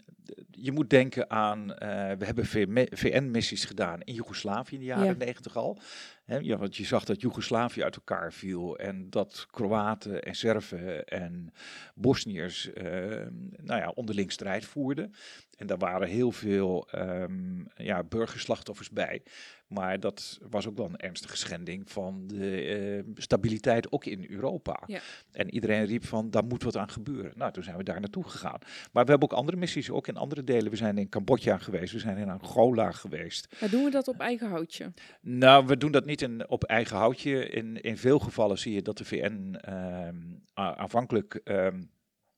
[0.52, 2.46] je moet denken aan, eh, we hebben
[2.92, 5.14] VN-missies gedaan in Joegoslavië in de jaren Ja.
[5.14, 5.80] negentig al.
[6.24, 11.06] Hè, ja, want je zag dat Joegoslavië uit elkaar viel en dat Kroaten en Serven
[11.06, 11.54] en
[11.96, 15.14] Bosniërs ehm, nou ja, onderling strijd voerden.
[15.58, 19.24] En daar waren heel veel ehm, ja, burgerslachtoffers bij.
[19.68, 24.84] Maar dat was ook wel een ernstige schending van de stabiliteit ook in Europa.
[24.86, 25.00] Ja.
[25.32, 27.32] En iedereen riep van, daar moet wat aan gebeuren.
[27.36, 28.60] Nou, toen zijn we daar naartoe gegaan.
[28.92, 30.72] Maar we hebben ook andere missies, ook in andere delen.
[30.72, 33.56] We zijn in Cambodja geweest, we zijn in Angola geweest.
[33.60, 34.92] Ja, doen we dat op eigen houtje?
[35.22, 37.50] Nou, we doen dat niet in, op eigen houtje.
[37.50, 40.16] In, in veel gevallen zie je dat de VN ehm,
[40.54, 41.82] aanvankelijk ehm,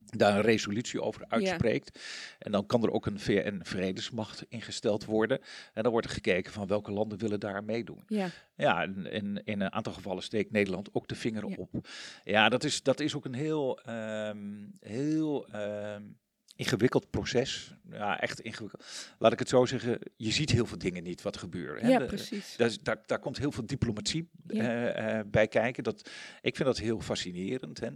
[0.06, 1.98] daar een resolutie over uitspreekt.
[2.38, 5.40] En dan kan er ook een VN-vredesmacht ingesteld worden.
[5.74, 8.02] En dan wordt er gekeken van welke landen willen daar meedoen.
[8.06, 11.54] Ja, Ja, en in, in een aantal gevallen steekt Nederland ook de vinger Ja.
[11.56, 11.88] op.
[12.24, 16.02] Ja, dat is, dat is ook een heel, ehm, heel ehm,
[16.56, 17.74] ingewikkeld proces.
[17.90, 18.84] Ja, echt ingewikkeld.
[19.18, 21.82] Laat ik het zo zeggen, je ziet heel veel dingen niet wat gebeuren.
[21.84, 21.88] hè.
[21.90, 22.56] ja precies.
[22.56, 24.62] daar, daar, daar komt heel veel diplomatie Ja.
[24.92, 25.84] eh, eh, bij kijken.
[25.84, 27.80] Dat, ik vind dat heel fascinerend.
[27.80, 27.88] Hè?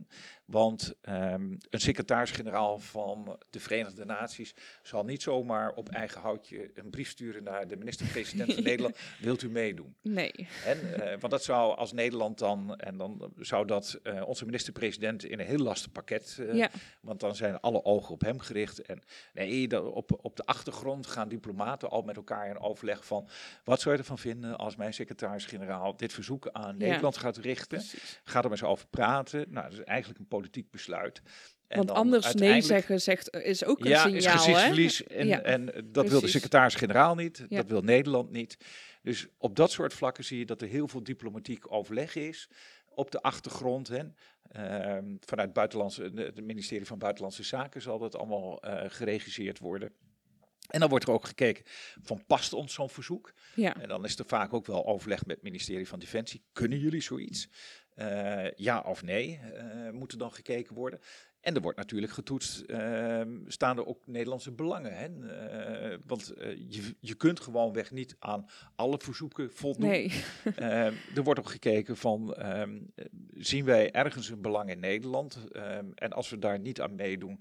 [0.50, 6.90] Want ehm, een secretaris-generaal van de Verenigde Naties zal niet zomaar op eigen houtje een
[6.90, 8.96] brief sturen naar de minister-president van Nederland.
[9.20, 9.94] Wilt u meedoen?
[10.02, 10.32] Nee,
[10.64, 15.24] En, eh, want dat zou als Nederland dan, en dan zou dat eh, onze minister-president
[15.24, 18.80] in een heel lastig pakket, eh, ja, want dan zijn alle ogen op hem gericht.
[18.82, 19.02] En
[19.34, 23.28] nee, op, op de achtergrond gaan diplomaten al met elkaar in overleg van,
[23.64, 26.86] wat zou je ervan vinden als mijn secretaris-generaal dit verzoek aan Ja.
[26.86, 27.78] Nederland gaat richten?
[27.78, 28.20] precies.
[28.24, 29.44] Gaat er eens over praten?
[29.48, 31.22] Nou, dat is eigenlijk een politiek besluit.
[31.68, 34.32] En Want anders nee zeggen zegt, is ook een ja, signaal, is hè?
[34.32, 35.02] gezichtsverlies.
[35.02, 37.44] En, Ja, en dat wil de secretaris-generaal niet.
[37.48, 37.56] Ja.
[37.56, 38.56] Dat wil Nederland niet.
[39.02, 42.48] Dus op dat soort vlakken zie je dat er heel veel diplomatiek overleg is.
[42.88, 43.88] Op de achtergrond.
[43.88, 44.02] Hè.
[44.50, 49.92] Ehm, vanuit buitenlandse, het ministerie van Buitenlandse Zaken zal dat allemaal eh, geregisseerd worden.
[50.70, 51.64] En dan wordt er ook gekeken
[52.02, 53.32] van past ons zo'n verzoek?
[53.54, 56.42] Ja, En dan is er vaak ook wel overleg met het ministerie van Defensie.
[56.52, 57.48] Kunnen jullie zoiets?
[58.00, 61.00] Eh, ja of nee, eh, moet er dan gekeken worden.
[61.40, 64.96] En er wordt natuurlijk getoetst, ehm, staan er ook Nederlandse belangen?
[64.96, 65.06] Hè?
[65.06, 66.32] Eh, want
[66.68, 69.88] je, je kunt gewoonweg niet aan alle verzoeken voldoen.
[69.88, 70.12] nee.
[70.56, 75.38] Ehm, er wordt ook gekeken van, ehm, eh, zien wij ergens een belang in Nederland?
[75.94, 77.40] En als we daar niet aan meedoen,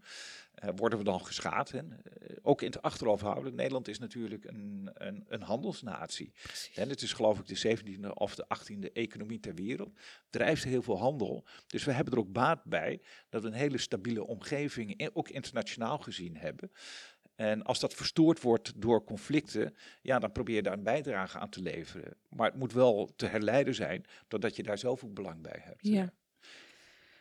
[0.75, 1.71] worden we dan geschaad?
[1.71, 1.79] Hè?
[1.79, 6.33] Eh, ook in het achterhoofd houden, Nederland is natuurlijk een, een, een handelsnatie.
[6.73, 9.99] En het is geloof ik de 17e of de 18e economie ter wereld.
[10.29, 11.45] Drijft heel veel handel.
[11.67, 15.97] Dus we hebben er ook baat bij dat we een hele stabiele omgeving, ook internationaal
[15.97, 16.71] gezien hebben.
[17.39, 21.49] En als dat verstoord wordt door conflicten, ja, dan probeer je daar een bijdrage aan
[21.49, 22.17] te leveren.
[22.29, 25.87] Maar het moet wel te herleiden zijn, doordat je daar zelf ook belang bij hebt.
[25.87, 26.13] Ja.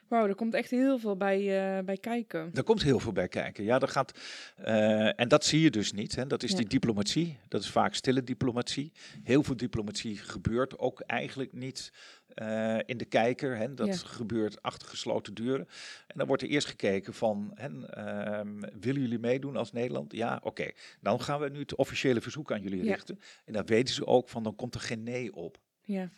[0.09, 1.39] Wauw, er komt echt heel veel bij,
[1.79, 2.51] eh, bij kijken.
[2.53, 3.65] Daar komt heel veel bij kijken.
[3.65, 4.19] Ja, dat gaat,
[4.57, 6.15] eh, en dat zie je dus niet.
[6.17, 6.27] Hè.
[6.27, 6.57] Dat is Ja.
[6.57, 7.39] die diplomatie.
[7.49, 8.93] Dat is vaak stille diplomatie.
[9.23, 11.93] Heel veel diplomatie gebeurt ook eigenlijk niet
[12.35, 13.57] eh, in de kijker.
[13.57, 13.75] Hè.
[13.75, 13.95] Dat Ja.
[13.95, 15.69] gebeurt achter gesloten deuren.
[16.07, 20.13] En dan wordt er eerst gekeken van, hè, ehm, willen jullie meedoen als Nederland?
[20.13, 20.71] Ja, oké.
[21.01, 22.93] Dan gaan we nu het officiële verzoek aan jullie Ja.
[22.95, 23.21] richten.
[23.45, 25.59] En dan weten ze ook van, dan komt er geen nee op.
[25.83, 26.11] Ja.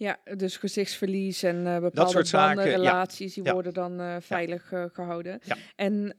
[0.00, 2.76] Ja, dus gezichtsverlies en eh, bepaalde soort zaken, banden, ja.
[2.78, 5.40] relaties, die worden dan eh, veilig eh, gehouden.
[5.44, 5.56] Ja.
[5.76, 6.12] En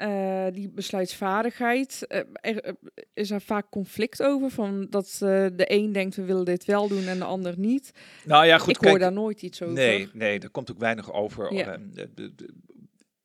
[0.54, 2.76] die besluitvaardigheid, er,
[3.13, 4.50] is er vaak conflict over?
[4.50, 7.91] Van dat de een denkt, we willen dit wel doen en de ander niet.
[8.26, 8.76] Nou ja, goed.
[8.76, 9.76] Ik hoor daar nooit iets over.
[9.76, 11.54] Nee, nee, daar komt ook weinig over.
[11.54, 11.80] Ja.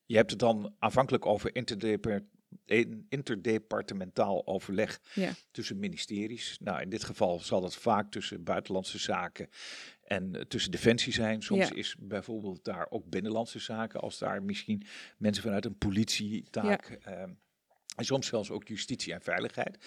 [0.06, 2.24] Je hebt het dan aanvankelijk over interdepar-
[2.64, 5.30] in- interdepartementaal overleg Ja.
[5.50, 6.58] tussen ministeries.
[6.60, 9.48] Nou, in dit geval zal dat vaak tussen buitenlandse zaken
[10.06, 11.42] en eh, tussen defensie zijn.
[11.42, 11.74] Soms Ja.
[11.74, 14.82] is bijvoorbeeld daar ook binnenlandse zaken, als daar misschien
[15.18, 17.30] mensen vanuit een politietaak ehm,
[17.96, 19.78] En soms zelfs ook justitie en veiligheid.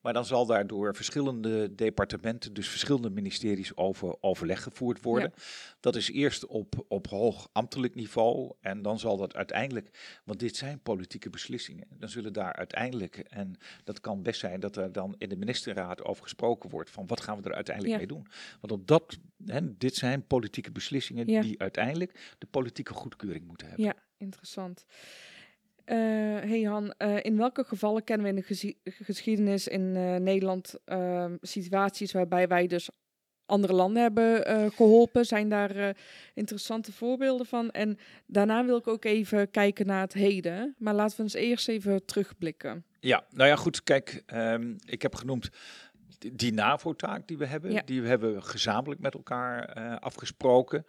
[0.00, 5.32] Maar dan zal daardoor verschillende departementen, dus verschillende ministeries, over overleg gevoerd worden.
[5.80, 8.52] Dat is eerst op, op hoog ambtelijk niveau.
[8.60, 11.86] En dan zal dat uiteindelijk, want dit zijn politieke beslissingen.
[11.98, 16.04] Dan zullen daar uiteindelijk, en dat kan best zijn dat er dan in de ministerraad
[16.04, 17.98] over gesproken wordt van wat gaan we er uiteindelijk Ja.
[18.06, 18.26] mee doen.
[18.60, 21.40] Want op dat, hè, dit zijn politieke beslissingen Ja.
[21.40, 23.84] die uiteindelijk de politieke goedkeuring moeten hebben.
[23.86, 24.84] Ja, interessant.
[25.86, 25.96] Eh
[26.50, 28.44] hey Han, eh, in welke gevallen kennen we in
[28.82, 32.88] de geschiedenis in eh, Nederland ehm, situaties waarbij wij dus
[33.46, 35.24] andere landen hebben eh, geholpen?
[35.26, 35.96] Zijn daar
[36.34, 37.70] interessante voorbeelden van?
[37.70, 40.74] En daarna wil ik ook even kijken naar het heden.
[40.78, 42.84] Maar laten we eens eerst even terugblikken.
[43.00, 43.82] Ja, nou ja, goed.
[43.82, 45.50] Kijk, ehm, ik heb genoemd
[46.18, 47.72] die- die NAVO-taak die we hebben.
[47.72, 47.82] Ja.
[47.84, 50.86] Die we hebben gezamenlijk met elkaar eh, afgesproken.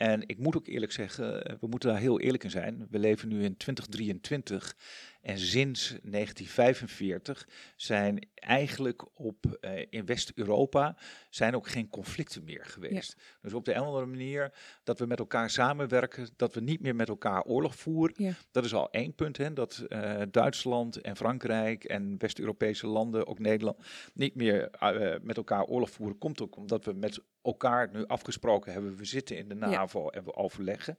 [0.00, 2.86] En ik moet ook eerlijk zeggen, eh, we moeten daar heel eerlijk in zijn.
[2.90, 4.76] We leven nu in 2023
[5.20, 10.96] en sinds 1945 zijn eigenlijk op, eh, in West-Europa
[11.30, 13.16] zijn ook geen conflicten meer geweest.
[13.42, 14.52] Dus op de een of andere manier
[14.84, 18.24] dat we met elkaar samenwerken, dat we niet meer met elkaar oorlog voeren.
[18.24, 18.32] Ja.
[18.50, 23.38] Dat is al één punt, hè, dat eh, Duitsland en Frankrijk en West-Europese landen, ook
[23.38, 23.78] Nederland,
[24.14, 26.18] niet meer eh, met elkaar oorlog voeren.
[26.18, 30.24] Komt ook omdat we met elkaar nu afgesproken hebben, we zitten in de NAVO en
[30.24, 30.98] we overleggen.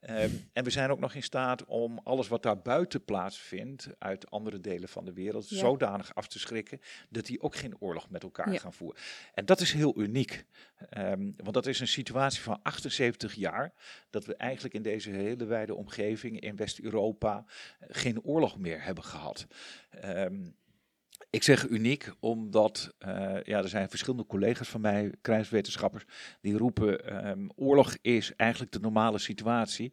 [0.00, 4.30] Ehm, en we zijn ook nog in staat om alles wat daar buiten plaatsvindt, uit
[4.30, 5.56] andere delen van de wereld, Ja.
[5.58, 8.58] zodanig af te schrikken dat die ook geen oorlog met elkaar Ja.
[8.58, 9.00] gaan voeren.
[9.34, 10.44] En dat is heel uniek,
[10.90, 13.72] Ehm, want dat is een situatie van 78 jaar,
[14.10, 17.44] dat we eigenlijk in deze hele wijde omgeving in West-Europa
[17.80, 19.46] geen oorlog meer hebben gehad.
[19.90, 20.44] Ehm,
[21.30, 23.10] ik zeg uniek omdat eh,
[23.42, 26.04] ja, er zijn verschillende collega's van mij, krijgswetenschappers,
[26.40, 29.92] die roepen ehm, oorlog is eigenlijk de normale situatie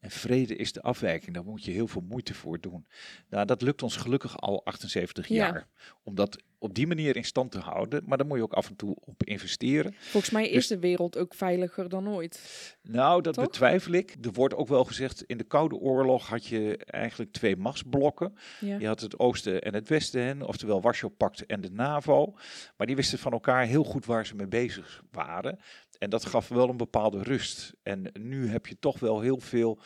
[0.00, 1.34] en vrede is de afwijking.
[1.34, 2.86] Daar moet je heel veel moeite voor doen.
[3.28, 5.34] Nou, dat lukt ons gelukkig al 78 Ja.
[5.34, 5.66] jaar.
[6.02, 8.68] Om dat op die manier in stand te houden, maar daar moet je ook af
[8.68, 9.94] en toe op investeren.
[9.98, 12.40] Volgens mij is Dus- de wereld ook veiliger dan ooit.
[12.82, 13.44] Nou, dat Toch?
[13.44, 14.16] betwijfel ik.
[14.22, 18.34] Er wordt ook wel gezegd, in de Koude Oorlog had je eigenlijk twee machtsblokken.
[18.60, 18.78] Ja.
[18.78, 22.34] Je had het oosten en het westen, hè, oftewel Warschau-pact en de NAVO.
[22.76, 25.58] Maar die wisten van elkaar heel goed waar ze mee bezig waren.
[25.98, 27.72] En dat gaf wel een bepaalde rust.
[27.82, 29.78] En nu heb je toch wel heel veel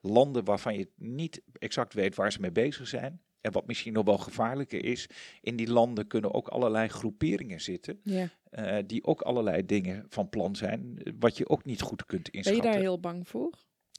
[0.00, 3.20] landen waarvan je niet exact weet waar ze mee bezig zijn.
[3.48, 5.06] En wat misschien nog wel gevaarlijker is,
[5.40, 8.00] in die landen kunnen ook allerlei groeperingen zitten.
[8.02, 8.28] Ja.
[8.50, 12.30] eh, die ook allerlei dingen van plan zijn, wat je ook niet goed kunt Ben
[12.32, 12.72] je inschatten.
[12.72, 13.50] daar heel bang voor?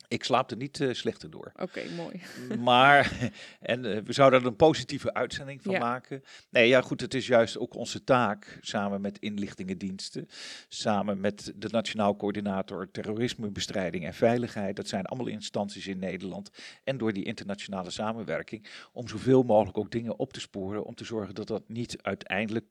[0.09, 1.51] Ik slaap er niet eh, slechter door.
[1.55, 2.21] Oké, mooi.
[2.69, 5.79] Maar, en eh, we zouden er een positieve uitzending van Ja.
[5.79, 6.23] maken.
[6.49, 10.27] Nee, ja goed, het is juist ook onze taak, samen met inlichtingendiensten,
[10.67, 16.49] samen met de Nationaal Coördinator Terrorismebestrijding en Veiligheid, dat zijn allemaal instanties in Nederland,
[16.83, 21.05] en door die internationale samenwerking, om zoveel mogelijk ook dingen op te sporen, om te
[21.05, 22.65] zorgen dat dat niet uiteindelijk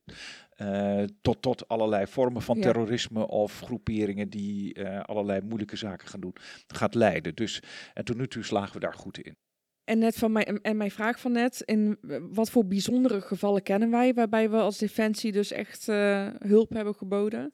[0.48, 2.62] eh, tot, tot allerlei vormen van Ja.
[2.62, 6.34] terrorisme of groeperingen die allerlei moeilijke zaken gaan doen,
[6.66, 7.27] gaat leiden.
[7.34, 7.62] Dus,
[7.94, 9.36] en tot nu toe slagen we daar goed in.
[9.84, 11.98] En net van mijn, en mijn vraag van net, in
[12.30, 16.94] wat voor bijzondere gevallen kennen wij waarbij we als Defensie dus echt eh, hulp hebben
[16.94, 17.50] geboden?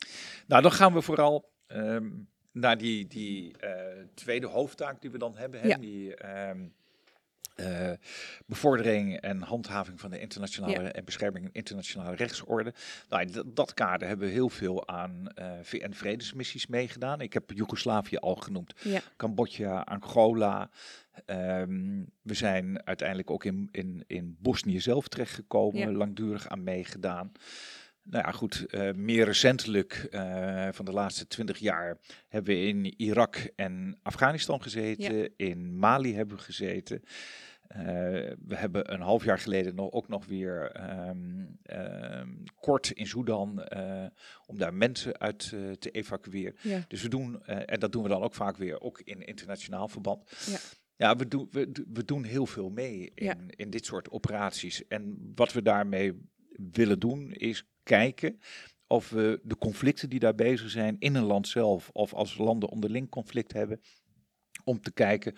[0.47, 2.11] Nou, dan gaan we vooral ehm,
[2.53, 5.61] naar die, die eh, tweede hoofdtaak die we dan hebben.
[5.61, 5.69] Hè?
[5.69, 5.77] Ja.
[5.77, 6.67] Die ehm,
[7.55, 7.91] eh,
[8.47, 10.93] bevordering en handhaving van de internationale Ja.
[10.93, 12.73] en bescherming internationale rechtsorde.
[13.09, 17.21] Nou, in dat, kader hebben we heel veel aan eh, VN-vredesmissies meegedaan.
[17.21, 20.71] Ik heb Joegoslavië al genoemd, Ja, Cambodja, Angola.
[21.27, 25.91] Ehm, we zijn uiteindelijk ook in, in, in Bosnië zelf terechtgekomen, Ja.
[25.93, 27.33] langdurig aan meegedaan.
[28.05, 32.95] Nou ja, goed, eh, meer recentelijk, eh, van de laatste twintig jaar, hebben we in
[33.01, 35.37] Irak en Afghanistan gezeten.
[35.37, 37.03] In Mali hebben we gezeten.
[37.69, 37.83] Eh,
[38.47, 42.29] we hebben een half jaar geleden nog, ook nog weer ehm, ehm,
[42.61, 44.07] kort in Sudan eh,
[44.47, 46.55] om daar mensen uit te evacueren.
[46.63, 49.89] ja, Dus we doen, en dat doen we dan ook vaak weer ook in internationaal
[49.89, 50.31] verband.
[50.51, 50.59] Ja.
[50.97, 53.37] Ja, we, doen we, do- we doen heel veel mee in, Ja.
[53.49, 54.87] in dit soort operaties.
[54.87, 56.13] En wat we daarmee
[56.73, 58.41] willen doen is kijken
[58.87, 62.69] of we de conflicten die daar bezig zijn in een land zelf of als landen
[62.69, 63.81] onderling conflict hebben,
[64.65, 65.35] om te kijken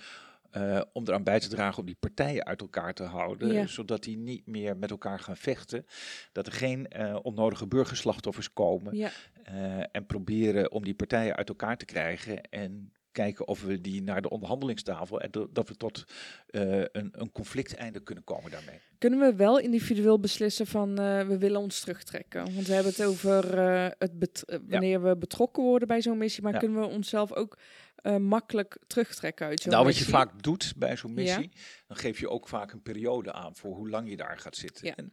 [0.50, 3.66] eh, om eraan bij te dragen om die partijen uit elkaar te houden, Ja.
[3.66, 5.86] zodat die niet meer met elkaar gaan vechten,
[6.32, 9.10] dat er geen eh, onnodige burgerslachtoffers komen ja,
[9.44, 14.02] eh, en proberen om die partijen uit elkaar te krijgen en kijken of we die
[14.02, 16.04] naar de onderhandelingstafel en dat we tot
[16.46, 18.80] eh, een, een conflicteinde kunnen komen daarmee.
[18.98, 22.54] Kunnen we wel individueel beslissen van eh, we willen ons terugtrekken?
[22.54, 26.52] Want we hebben het over eh, het wanneer we betrokken worden bij zo'n missie, maar
[26.52, 26.58] Ja.
[26.58, 27.58] kunnen we onszelf ook
[28.18, 31.16] makkelijk terugtrekken uit zo'n Nou, wat je vaak doet bij zo'n Ja.
[31.22, 31.50] missie,
[31.86, 34.94] dan geef je ook vaak een periode aan voor hoe lang je daar gaat zitten.
[34.94, 35.12] En,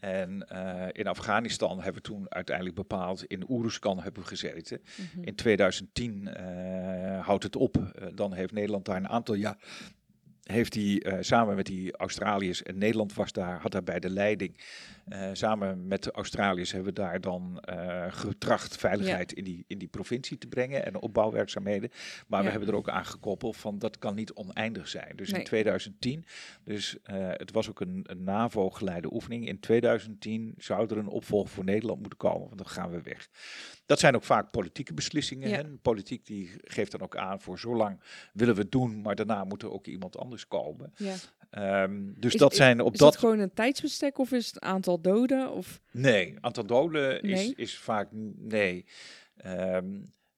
[0.00, 4.82] en eh, in Afghanistan hebben we toen uiteindelijk bepaald, in Oeruzkan hebben we gezeten.
[4.96, 5.24] Mhm.
[5.24, 7.76] In 2010 eh, houdt het op.
[7.76, 9.58] Eh, dan heeft Nederland daar een aantal jaar.
[10.42, 14.60] Heeft hij samen met die Australiërs en Nederland was daar, had daarbij de leiding.
[15.06, 19.78] Eh, samen met de Australiërs hebben we daar dan eh, getracht veiligheid in, die, in
[19.78, 21.90] die provincie te brengen en opbouwwerkzaamheden.
[22.26, 25.16] Maar we hebben er ook aan gekoppeld van dat kan niet oneindig zijn.
[25.16, 25.40] Dus Nee.
[25.40, 26.24] in 2010,
[26.64, 29.48] dus eh, het was ook een, een NAVO-geleide oefening.
[29.48, 33.28] In 2010 zou er een opvolger voor Nederland moeten komen, want dan gaan we weg.
[33.86, 35.48] Dat zijn ook vaak politieke beslissingen.
[35.48, 35.56] Ja.
[35.56, 35.64] Hè?
[35.64, 38.00] Politiek die geeft dan ook aan voor zo lang
[38.32, 40.92] willen we het doen, maar daarna moet er ook iemand anders komen.
[41.56, 43.12] Ehm, dus Is- dat is- zijn op Is dat.
[43.12, 45.50] dat gewoon een tijdsbestek of is het een aantal doden?
[45.52, 45.80] Of...
[45.90, 47.52] Nee, aantal doden is, Nee?
[47.56, 48.84] is vaak nee.
[49.36, 49.86] Ehm,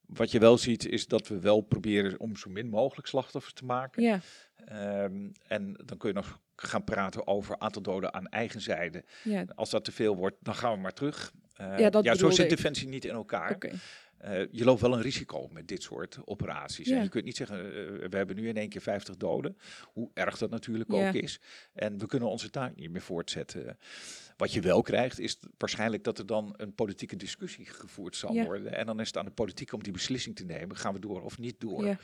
[0.07, 3.65] wat je wel ziet is dat we wel proberen om zo min mogelijk slachtoffers te
[3.65, 4.03] maken.
[4.03, 4.21] Ja,
[4.65, 9.05] Ehm, en dan kun je nog gaan praten over aantal doden aan eigen zijde.
[9.25, 9.45] ja.
[9.55, 11.33] Als dat te veel wordt, dan gaan we maar terug.
[11.55, 12.57] Eh, Ja, dat zo zit ik.
[12.57, 13.51] Defensie niet in elkaar.
[13.55, 13.71] oké.
[14.19, 16.89] Eh, je loopt wel een risico met dit soort operaties.
[16.89, 16.97] Ja.
[16.97, 19.57] En je kunt niet zeggen, eh, we hebben nu in één keer 50 doden.
[19.93, 21.09] Hoe erg dat natuurlijk Ja.
[21.09, 21.41] ook is.
[21.73, 23.79] En we kunnen onze taak niet meer voortzetten.
[24.39, 28.45] Wat je wel krijgt, is waarschijnlijk dat er dan een politieke discussie gevoerd zal Ja.
[28.45, 28.75] worden.
[28.77, 30.77] En dan is het aan de politiek om die beslissing te nemen.
[30.77, 31.87] Gaan we door of niet door?
[31.87, 31.99] Ja.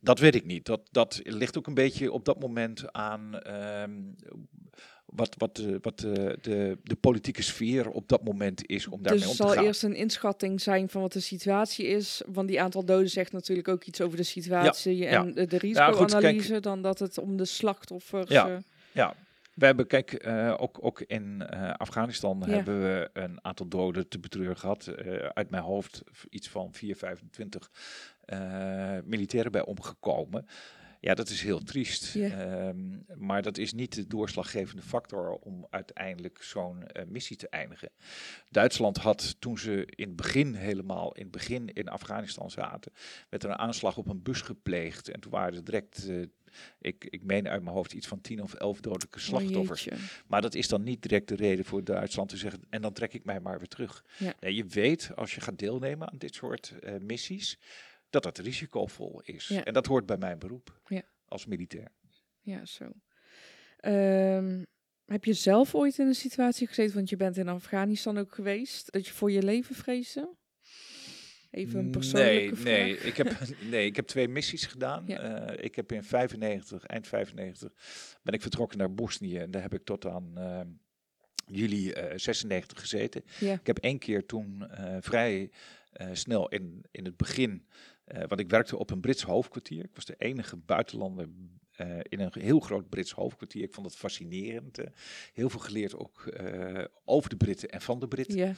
[0.00, 0.66] Dat weet ik niet.
[0.66, 3.92] Dat, dat ligt ook een beetje op dat moment aan ehm,
[5.06, 9.20] wat, wat, de, wat de, de, de politieke sfeer op dat moment is om daarmee
[9.22, 9.64] Dus om het te zal gaan.
[9.64, 12.22] eerst een inschatting zijn van wat de situatie is.
[12.26, 15.24] Want die aantal doden zegt natuurlijk ook iets over de situatie ja.
[15.24, 16.60] en de, risicoanalyse.
[16.60, 18.30] dan dat het om de slachtoffers...
[18.30, 18.48] Ja.
[18.48, 18.56] eh,
[18.92, 19.14] Ja,
[19.56, 22.52] we hebben, kijk, eh, ook, ook in eh, Afghanistan Ja.
[22.52, 24.86] hebben we een aantal doden te betreuren gehad.
[24.86, 27.70] Eh, uit mijn hoofd iets van 4, 25
[28.24, 30.46] eh, militairen bij omgekomen.
[31.00, 32.16] Ja, dat is heel triest.
[32.16, 32.78] Ehm,
[33.14, 37.90] maar dat is niet de doorslaggevende factor om uiteindelijk zo'n missie te eindigen.
[38.50, 42.92] Duitsland had toen ze in het begin helemaal in het begin in Afghanistan zaten,
[43.30, 45.08] werd er een aanslag op een bus gepleegd.
[45.08, 46.10] En toen waren er direct,
[46.78, 49.88] ik, ik meen uit mijn hoofd, iets van 10 of 11 dodelijke oh slachtoffers.
[50.26, 53.14] Maar dat is dan niet direct de reden voor Duitsland te zeggen, en dan trek
[53.14, 54.04] ik mij maar weer terug.
[54.18, 54.34] Ja.
[54.40, 57.58] Nee, je weet, als je gaat deelnemen aan dit soort eh, missies,
[58.10, 59.48] dat dat risicovol is.
[59.48, 59.64] Ja.
[59.64, 61.02] En dat hoort bij mijn beroep Ja.
[61.24, 61.88] als militair.
[62.40, 62.92] Ja, zo.
[63.76, 64.64] Ehm,
[65.04, 68.92] heb je zelf ooit in een situatie gezeten, want je bent in Afghanistan ook geweest,
[68.92, 70.34] dat je voor je leven vreesde?
[71.56, 72.64] Even een persoonlijke nee, vraag.
[72.64, 73.36] nee, ik heb,
[73.70, 75.04] nee, ik heb twee missies gedaan.
[75.06, 75.18] Ja.
[75.18, 77.72] Eh, ik heb in 95, eind 95,
[78.22, 79.38] ben ik vertrokken naar Bosnië.
[79.38, 80.60] En daar heb ik tot aan eh,
[81.46, 83.24] juli eh 96 gezeten.
[83.40, 83.52] Ja.
[83.52, 84.64] Ik heb één keer toen
[85.00, 85.50] vrij
[86.12, 87.66] snel in, in het begin,
[88.28, 89.84] want ik werkte op een Brits hoofdkwartier.
[89.84, 91.28] Ik was de enige buitenlander
[92.02, 93.62] in een heel groot Brits hoofdkwartier.
[93.62, 94.78] Ik vond het fascinerend.
[95.32, 96.32] heel veel geleerd ook
[97.04, 98.56] over de Britten en van de Britten.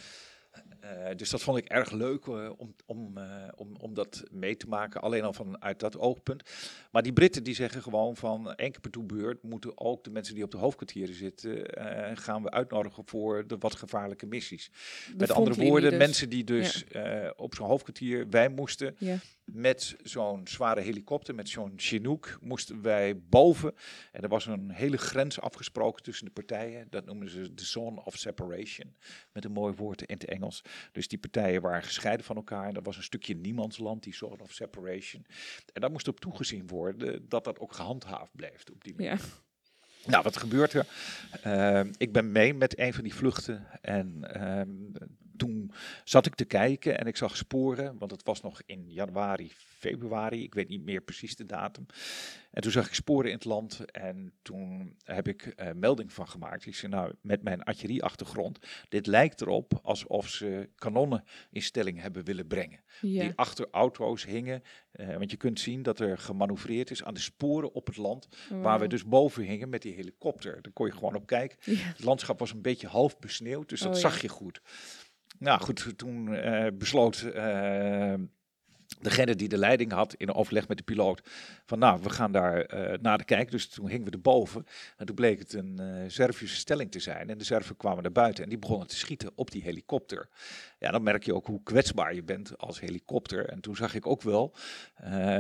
[0.81, 4.57] Eh, dus dat vond ik erg leuk eh, om, om, eh, om, om dat mee
[4.57, 6.43] te maken, alleen al vanuit dat oogpunt.
[6.91, 10.35] Maar die Britten die zeggen gewoon van één keer per toebeurt moeten ook de mensen
[10.35, 11.67] die op de hoofdkwartieren zitten,
[12.19, 14.71] gaan we uitnodigen voor de wat gevaarlijke missies.
[15.07, 15.99] de Met andere woorden, dus.
[15.99, 16.85] mensen die dus
[17.37, 19.17] op zo'n hoofdkwartier, wij moesten Ja.
[19.53, 23.75] Met zo'n zware helikopter, met zo'n Chinook, moesten wij boven.
[24.13, 26.87] En er was een hele grens afgesproken tussen de partijen.
[26.91, 28.97] Dat noemen ze de zone of separation,
[29.33, 30.63] met een mooi woord in het Engels.
[30.93, 32.69] Dus die partijen waren gescheiden van elkaar.
[32.69, 35.27] En dat was een stukje niemandsland, die zone of separation.
[35.73, 39.11] En daar moest op toegezien worden dat dat ook gehandhaafd bleef op die manier.
[39.11, 39.19] Ja.
[40.07, 40.87] Nou, wat gebeurt er?
[41.43, 44.69] Ehm, ik ben mee met een van die vluchten en ehm,
[45.39, 45.73] toen
[46.05, 50.43] zat ik te kijken en ik zag sporen, want het was nog in januari, februari,
[50.43, 51.87] ik weet niet meer precies de datum.
[52.51, 56.29] En toen zag ik sporen in het land en toen heb ik eh, melding van
[56.29, 56.67] gemaakt.
[56.67, 62.25] Ik zei, nou, met mijn artillerieachtergrond, dit lijkt erop alsof ze kanonnen in stelling hebben
[62.25, 63.23] willen brengen Ja.
[63.23, 64.63] die achter auto's hingen.
[64.91, 68.29] Eh, want je kunt zien dat er gemanoeuvreerd is aan de sporen op het land,
[68.51, 70.63] waar we dus boven hingen met die helikopter.
[70.63, 71.59] Daar kon je gewoon op kijken.
[71.61, 71.77] Ja.
[71.77, 74.19] Het landschap was een beetje half besneeuwd, dus dat Oh, zag ja.
[74.23, 74.61] je goed.
[75.39, 78.15] Nou goed, toen eh, besloot eh,
[79.01, 81.21] degene die de leiding had in overleg met de piloot
[81.67, 83.51] van nou, we gaan daar uh, naar de kijken.
[83.51, 87.31] Dus toen hingen we erboven en toen bleek het een Servische stelling te zijn.
[87.31, 90.29] En de Serven kwamen naar buiten en die begonnen te schieten op die helikopter.
[90.79, 93.49] Ja, dan merk je ook hoe kwetsbaar je bent als helikopter.
[93.49, 94.55] En toen zag ik ook wel,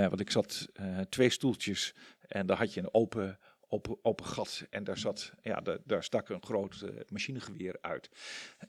[0.08, 0.68] want ik zat
[1.08, 1.94] twee stoeltjes
[2.28, 3.38] en daar had je een open
[3.68, 4.66] open, open gat.
[4.70, 8.10] En daar, zat, ja, de, daar stak een groot uh, machinegeweer uit.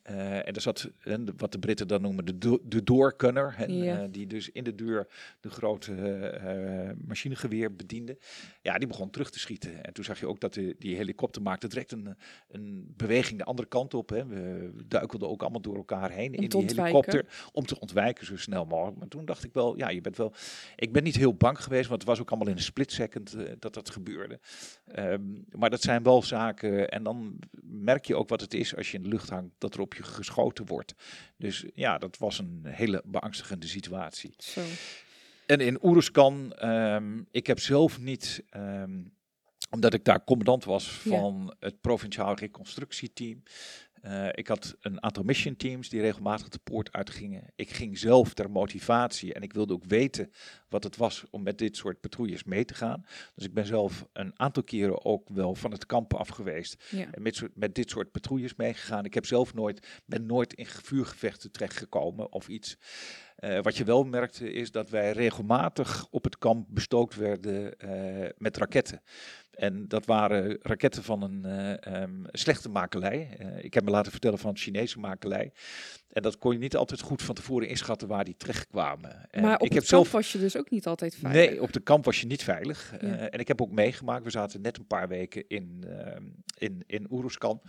[0.10, 3.56] Uh, en daar zat en wat de Britten dan noemen de, do de doorkunner.
[3.58, 4.02] En, ja.
[4.02, 5.08] uh, die dus in de deur
[5.39, 8.18] de grote machinegeweer bediende.
[8.62, 9.84] Ja, die begon terug te schieten.
[9.84, 12.18] En toen zag je ook dat de, die helikopter maakte direct een,
[12.50, 14.10] een beweging de andere kant op.
[14.10, 14.26] Hè.
[14.26, 17.50] We duikelden ook allemaal door elkaar heen om in die helikopter.
[17.52, 18.97] Om te ontwijken zo snel mogelijk.
[18.97, 20.34] Maar toen dacht ik wel, ja, je bent wel...
[20.76, 23.36] Ik ben niet heel bang geweest, want het was ook allemaal in een split second
[23.60, 24.39] dat dat gebeurde.
[24.95, 26.89] Um, maar dat zijn wel zaken.
[26.89, 29.73] En dan merk je ook wat het is als je in de lucht hangt, dat
[29.73, 30.93] er op je geschoten wordt.
[31.37, 34.33] Dus ja, dat was een hele beangstigende situatie.
[34.37, 34.61] Zo.
[35.45, 38.43] En in Oeruzkan, um, ik heb zelf niet.
[38.55, 39.17] Um,
[39.69, 41.55] omdat ik daar commandant was van ja.
[41.59, 43.43] het provinciaal reconstructieteam.
[44.06, 47.43] Uh, ik had een aantal mission teams die regelmatig de poort uitgingen.
[47.56, 50.32] Ik ging zelf ter motivatie en ik wilde ook weten
[50.70, 53.06] wat het was om met dit soort patrouilles mee te gaan.
[53.36, 56.84] Dus ik ben zelf een aantal keren ook wel van het kamp af geweest.
[56.89, 57.08] Ja.
[57.12, 59.06] En met, met, dit soort patrouilles meegegaan.
[59.06, 62.78] Ik heb zelf nooit, ben nooit in vuurgevechten terechtgekomen of iets.
[63.43, 68.29] Uh, wat je wel merkte is dat wij regelmatig op het kamp bestookt werden uh,
[68.37, 69.01] met raketten.
[69.51, 71.43] En dat waren raketten van een
[71.87, 73.37] uh, um, slechte makelij.
[73.39, 75.51] Uh, ik heb me laten vertellen van Chinese makelij.
[76.09, 79.29] En dat kon je niet altijd goed van tevoren inschatten waar die terecht kwamen.
[79.41, 80.11] Maar op ik heb kamp zelf...
[80.11, 81.49] was je dus ook niet altijd veilig?
[81.49, 82.93] Nee, op de kamp was je niet veilig.
[83.01, 83.07] Ja.
[83.07, 85.85] Uh, en ik heb ook meegemaakt, we zaten net een paar weken in,
[86.57, 87.61] in, in Oeruzkan.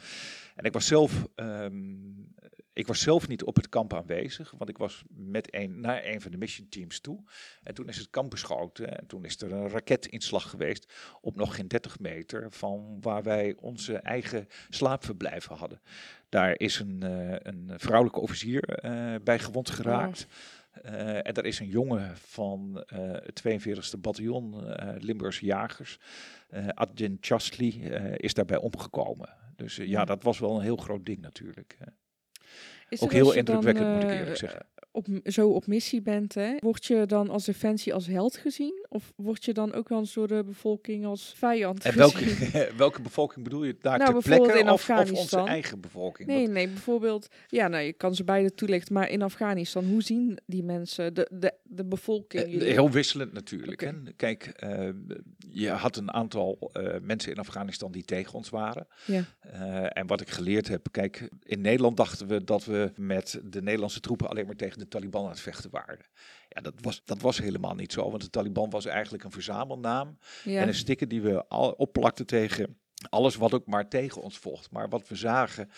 [0.55, 2.35] En ik was zelf um,
[2.81, 6.21] ik was zelf niet op het kamp aanwezig, want ik was met een, naar een
[6.21, 7.23] van de mission teams toe.
[7.63, 11.55] En toen is het kamp beschoten en toen is er een raketinslag geweest op nog
[11.55, 15.81] geen 30 meter van waar wij onze eigen slaapverblijven hadden.
[16.29, 20.27] Daar is een, uh, een vrouwelijke officier uh, bij gewond geraakt.
[20.27, 20.33] Oh.
[20.85, 25.99] Uh, en daar is een jongen van het 42e bataljon Limburgse jagers,
[26.75, 27.85] Adjin Chastli,
[28.17, 29.29] is daarbij omgekomen.
[29.57, 31.77] Dus ja, dat was wel een heel groot ding natuurlijk.
[32.99, 34.67] Ook heel indrukwekkend, dan, moet ik eerlijk zeggen.
[34.93, 38.87] Op, zo op missie bent, hè, word je dan als Defensie als held gezien?
[38.89, 43.03] Of word je dan ook wel eens door de bevolking als vijand en welke, welke
[43.03, 43.77] bevolking bedoel je?
[43.81, 46.29] Daar nou, ter plekke in of, of, onze eigen bevolking?
[46.29, 47.29] Nee, nee, bijvoorbeeld...
[47.49, 48.95] Ja, nou, je kan ze beide toelichten.
[48.95, 52.55] Maar in Afghanistan, hoe zien die mensen, de, de, de bevolking?
[52.55, 53.83] Uh, heel wisselend natuurlijk.
[53.83, 53.95] Okay.
[54.05, 54.13] Hè?
[54.13, 54.89] Kijk, uh,
[55.39, 58.87] je had een aantal uh, mensen in Afghanistan die tegen ons waren.
[59.05, 59.25] Ja.
[59.89, 60.87] en wat ik geleerd heb...
[60.91, 64.89] Kijk, in Nederland dachten we dat we met de Nederlandse troepen alleen maar tegen de
[64.89, 66.07] Taliban aan het vechten waren.
[66.49, 70.19] Ja, dat was, dat was helemaal niet zo, want de Taliban was eigenlijk een verzamelnaam
[70.45, 70.61] ja.
[70.61, 72.79] en een sticker die we al opplakten tegen
[73.09, 74.71] alles wat ook maar tegen ons vocht.
[74.71, 75.71] Maar wat we zagen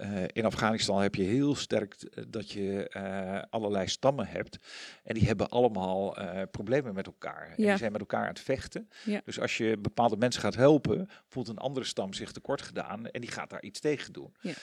[0.00, 1.96] uh, in Afghanistan heb je heel sterk
[2.28, 4.58] dat je uh, allerlei stammen hebt.
[5.02, 7.48] En die hebben allemaal uh, problemen met elkaar.
[7.48, 7.56] Ja.
[7.56, 8.88] En die zijn met elkaar aan het vechten.
[9.04, 9.20] Ja.
[9.24, 13.06] Dus als je bepaalde mensen gaat helpen, voelt een andere stam zich tekort gedaan.
[13.06, 14.34] En die gaat daar iets tegen doen.
[14.40, 14.54] Ja.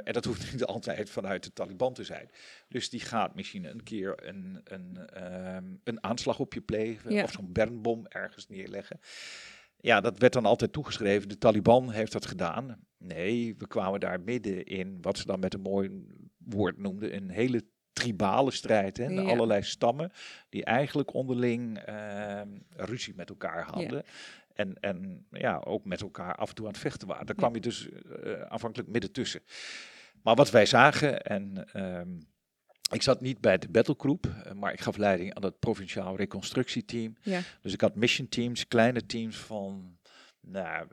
[0.00, 2.30] en dat hoeft niet altijd vanuit de Taliban te zijn.
[2.68, 4.98] Dus die gaat misschien een keer een, een,
[5.56, 7.22] um, een aanslag op je plegen.
[7.22, 9.00] Of zo'n bernbom ergens neerleggen.
[9.82, 11.28] Ja, dat werd dan altijd toegeschreven.
[11.28, 12.76] De Taliban heeft dat gedaan.
[12.98, 15.90] Nee, we kwamen daar midden in wat ze dan met een mooi
[16.38, 18.96] woord noemden: een hele tribale strijd.
[18.96, 19.06] Hè?
[19.06, 19.22] Ja.
[19.22, 20.12] Allerlei stammen
[20.48, 23.96] die eigenlijk onderling uh, ruzie met elkaar hadden.
[23.96, 24.02] Ja.
[24.54, 27.26] En, en ja, ook met elkaar af en toe aan het vechten waren.
[27.26, 29.40] Daar kwam je dus uh, aanvankelijk midden tussen.
[30.22, 32.00] Maar wat wij zagen, en uh,
[32.92, 37.16] ik zat niet bij de battlegroep, maar ik gaf leiding aan het provinciaal reconstructieteam.
[37.22, 37.40] Ja.
[37.60, 39.98] Dus ik had mission teams, kleine teams van
[40.40, 40.86] nou,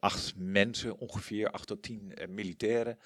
[0.00, 2.98] acht mensen, ongeveer acht tot tien uh, militairen.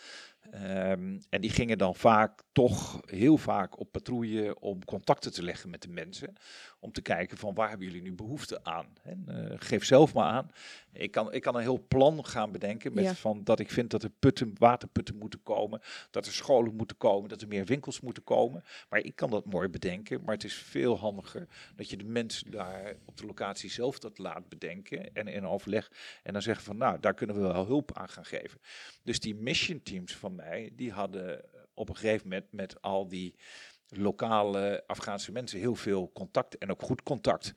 [0.54, 5.70] Um, en die gingen dan vaak, toch heel vaak op patrouille om contacten te leggen
[5.70, 6.32] met de mensen.
[6.80, 8.86] Om te kijken van waar hebben jullie nu behoefte aan.
[9.02, 10.50] En, uh, geef zelf maar aan.
[10.92, 13.14] Ik kan, ik kan een heel plan gaan bedenken met Ja.
[13.14, 15.80] van dat ik vind dat er putten, waterputten moeten komen.
[16.10, 18.64] Dat er scholen moeten komen, dat er meer winkels moeten komen.
[18.88, 20.22] Maar ik kan dat mooi bedenken.
[20.24, 21.46] Maar het is veel handiger
[21.76, 25.14] dat je de mensen daar op de locatie zelf dat laat bedenken.
[25.14, 25.90] En in overleg.
[26.26, 28.60] En dan zeggen van nou, daar kunnen we wel hulp aan gaan geven.
[29.02, 33.34] Dus die mission teams van mij, die hadden op een gegeven moment met al die
[33.88, 37.54] lokale Afghaanse mensen heel veel contact en ook goed contact.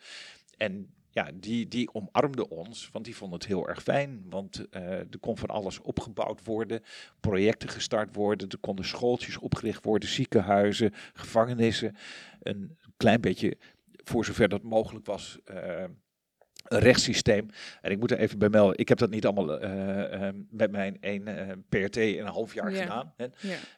[0.57, 4.25] En ja, die, die omarmden ons, want die vonden het heel erg fijn.
[4.29, 6.83] Want uh, er kon van alles opgebouwd worden,
[7.19, 11.95] projecten gestart worden, er konden schooltjes opgericht worden, ziekenhuizen, gevangenissen.
[12.39, 13.57] Een klein beetje,
[14.03, 15.99] voor zover dat mogelijk was, een
[16.69, 17.45] rechtssysteem.
[17.81, 19.69] En ik moet er even bij melden, ik heb dat niet allemaal uh,
[20.13, 22.81] uh, met mijn één uh, PRT in een half jaar Ja.
[22.81, 23.13] gedaan.
[23.17, 23.27] Hè.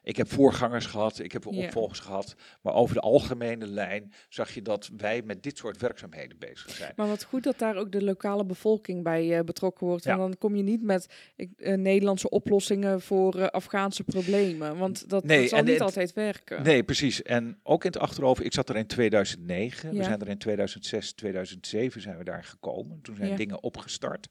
[0.04, 2.36] Ik heb voorgangers gehad, ik heb opvolgers gehad.
[2.62, 6.94] Maar over de algemene lijn zag je dat wij met dit soort werkzaamheden bezig zijn.
[6.96, 10.04] Maar wat goed dat daar ook de lokale bevolking bij eh, betrokken wordt.
[10.04, 10.18] Ja.
[10.18, 14.78] Want dan kom je niet met ik, eh, Nederlandse oplossingen voor eh, Afghaanse problemen.
[14.78, 16.64] Want dat, Nee, dat zal en niet altijd werken.
[16.64, 17.22] Nee, precies.
[17.22, 19.98] En ook in het achterhoofd, ik zat er in 2009.
[19.98, 22.81] We zijn er in 2006, 2007 zijn we daar gekomen.
[23.02, 23.36] Toen zijn Ja.
[23.36, 24.28] dingen opgestart.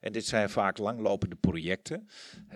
[0.00, 2.08] En dit zijn vaak langlopende projecten.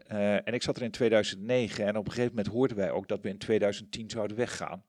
[0.07, 3.09] Eh, en ik zat er in 2009 en op een gegeven moment hoorden wij ook
[3.09, 4.84] dat we in 2010 zouden weggaan.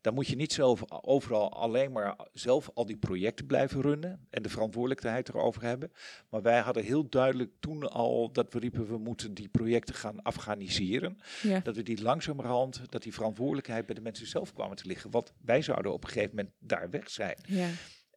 [0.00, 4.42] Dan moet je niet zelf overal alleen maar zelf al die projecten blijven runnen en
[4.42, 5.92] de verantwoordelijkheid erover hebben.
[6.30, 10.22] Maar wij hadden heel duidelijk toen al dat we riepen we moeten die projecten gaan
[10.22, 11.60] afghaniseren Ja.
[11.60, 15.10] dat we die langzamerhand, dat die verantwoordelijkheid bij de mensen zelf kwamen te liggen.
[15.10, 17.36] Want wij zouden op een gegeven moment daar weg zijn.
[17.46, 17.68] Ja.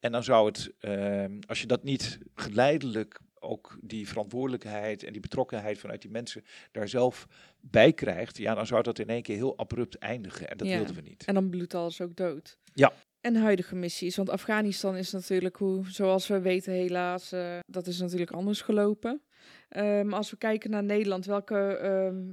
[0.03, 5.21] En dan zou het, ehm, als je dat niet geleidelijk ook die verantwoordelijkheid en die
[5.21, 7.27] betrokkenheid vanuit die mensen daar zelf
[7.61, 10.49] bij krijgt, ja, dan zou dat in één keer heel abrupt eindigen.
[10.49, 10.75] En dat Ja.
[10.77, 11.25] wilden we niet.
[11.25, 12.57] En dan bloedt alles ook dood.
[12.73, 12.93] Ja.
[13.21, 14.15] En huidige missies.
[14.15, 19.21] Want Afghanistan is natuurlijk, hoe, zoals we weten helaas, eh, dat is natuurlijk anders gelopen.
[19.69, 22.31] Ehm, als we kijken naar Nederland, welke ehm,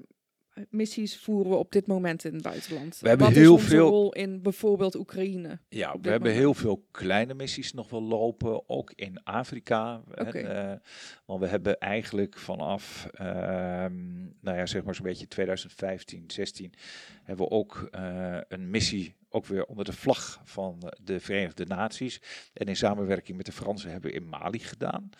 [0.70, 2.98] missies voeren we op dit moment in het buitenland?
[3.00, 5.58] We hebben Wat heel is onze veel- rol in bijvoorbeeld Oekraïne?
[5.68, 6.36] Ja, we hebben moment.
[6.36, 10.02] heel veel kleine missies nog wel lopen, ook in Afrika.
[10.14, 10.38] Oké.
[10.38, 10.72] eh,
[11.24, 16.72] want we hebben eigenlijk vanaf, ehm, nou ja, zeg maar zo'n beetje 2015, 16,
[17.30, 22.20] hebben we ook eh, een missie, ook weer onder de vlag van de Verenigde Naties.
[22.52, 25.10] En in samenwerking met de Fransen hebben we in Mali gedaan.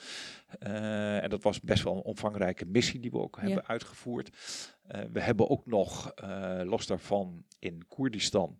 [0.59, 4.37] Eh, en dat was best wel een omvangrijke missie die we ook hebben uitgevoerd.
[4.83, 6.13] Eh, we hebben ook nog,
[6.65, 8.59] los daarvan, in Koerdistan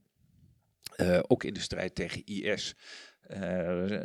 [1.29, 2.77] ook in de strijd tegen IS.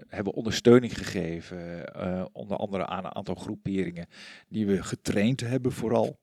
[0.07, 1.93] hebben we ondersteuning gegeven,
[2.35, 4.07] onder andere aan een aantal groeperingen
[4.49, 6.19] die we getraind hebben vooral,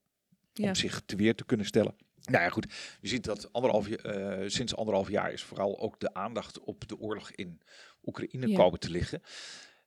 [0.53, 0.69] Ja.
[0.69, 1.95] om zich te weer te kunnen stellen.
[2.31, 2.67] Nou ja, goed.
[3.01, 6.99] Je ziet dat anderhalf, eh, sinds anderhalf jaar is vooral ook de aandacht op de
[6.99, 7.61] oorlog in
[8.05, 8.57] Oekraïne Ja.
[8.57, 9.23] komen te liggen.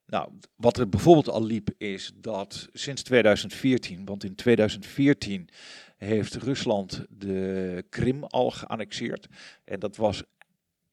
[0.06, 5.48] Nou, wat er bijvoorbeeld al liep is dat sinds 2014, want in 2014
[5.96, 9.26] heeft Rusland de Krim al geannexeerd.
[9.64, 10.22] En dat was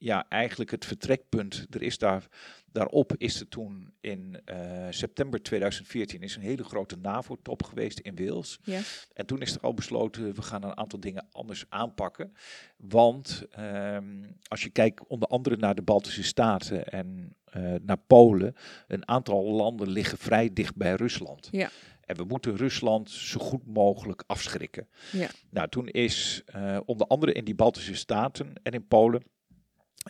[0.04, 1.66] ja, eigenlijk het vertrekpunt.
[1.70, 2.28] Er is daar,
[2.72, 4.58] daarop is er toen in eh,
[4.90, 8.60] september 2014 is een hele grote NAVO-top geweest in Wales.
[8.64, 8.80] Ja.
[9.14, 12.34] En toen is er al besloten, we gaan een aantal dingen anders aanpakken.
[12.78, 18.56] Want ehm, als je kijkt onder andere naar de Baltische Staten en eh, naar Polen,
[18.88, 21.48] een aantal landen liggen vrij dicht bij Rusland.
[21.52, 21.70] Ja.
[22.06, 24.88] En we moeten Rusland zo goed mogelijk afschrikken.
[25.12, 25.30] Ja.
[25.50, 29.24] Nou, toen is eh, onder andere in die Baltische Staten en in Polen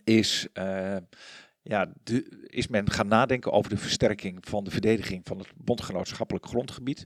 [0.03, 0.97] is, eh,
[1.61, 6.45] ja, de, is men gaan nadenken over de versterking van de verdediging van het bondgenootschappelijk
[6.45, 7.05] grondgebied.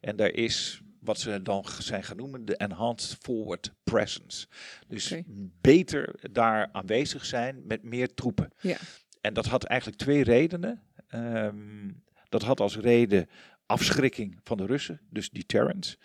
[0.00, 4.46] En daar is wat ze dan zijn gaan noemen de enhanced forward presence.
[4.88, 5.14] Dus
[5.60, 8.50] beter daar aanwezig zijn met meer troepen.
[8.60, 8.76] Ja.
[9.20, 10.82] En dat had eigenlijk twee redenen.
[11.08, 11.90] Ehm,
[12.28, 13.28] dat had als reden
[13.66, 15.96] afschrikking van de Russen, dus deterrence.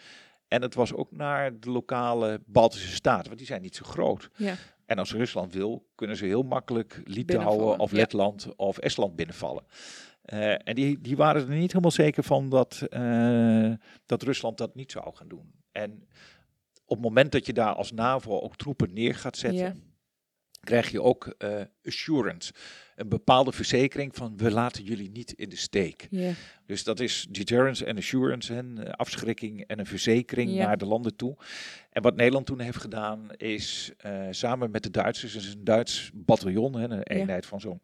[0.47, 4.29] En het was ook naar de lokale Baltische staten, want die zijn niet zo groot.
[4.36, 4.55] Ja.
[4.91, 7.97] En als Rusland wil, kunnen ze heel makkelijk Litouwen of ja.
[7.97, 9.63] Letland of Estland binnenvallen.
[10.21, 13.73] Eh, en die, die waren er niet helemaal zeker van dat, eh,
[14.05, 15.53] dat Rusland dat niet zou gaan doen.
[15.71, 16.07] En
[16.85, 19.73] op het moment dat je daar als NAVO ook troepen neer gaat zetten, Ja.
[20.59, 22.53] krijg je ook eh, assurance.
[22.95, 26.07] Een bepaalde verzekering van we laten jullie niet in de steek.
[26.65, 31.15] Dus dat is deterrence en assurance, en eh, afschrikking en een verzekering naar de landen
[31.15, 31.37] toe.
[31.91, 36.11] En wat Nederland toen heeft gedaan is eh, samen met de Duitsers, is een Duits
[36.13, 37.81] bataljon, hè, een eenheid van zo'n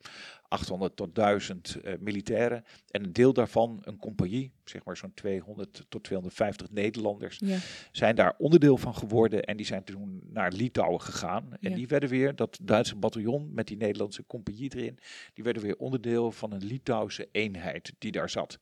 [0.47, 2.63] 800 tot 1000 eh, militairen.
[2.91, 7.57] En een deel daarvan, een compagnie, zeg maar zo'n 200 tot 250 Nederlanders, Ja.
[7.91, 9.43] zijn daar onderdeel van geworden.
[9.43, 11.47] En die zijn toen naar Litouwen gegaan.
[11.59, 11.75] En Ja.
[11.75, 14.96] die werden weer, dat Duitse bataljon met die Nederlandse compagnie erin,
[15.33, 18.59] die werden weer onderdeel van een Litouwse eenheid die daar zat.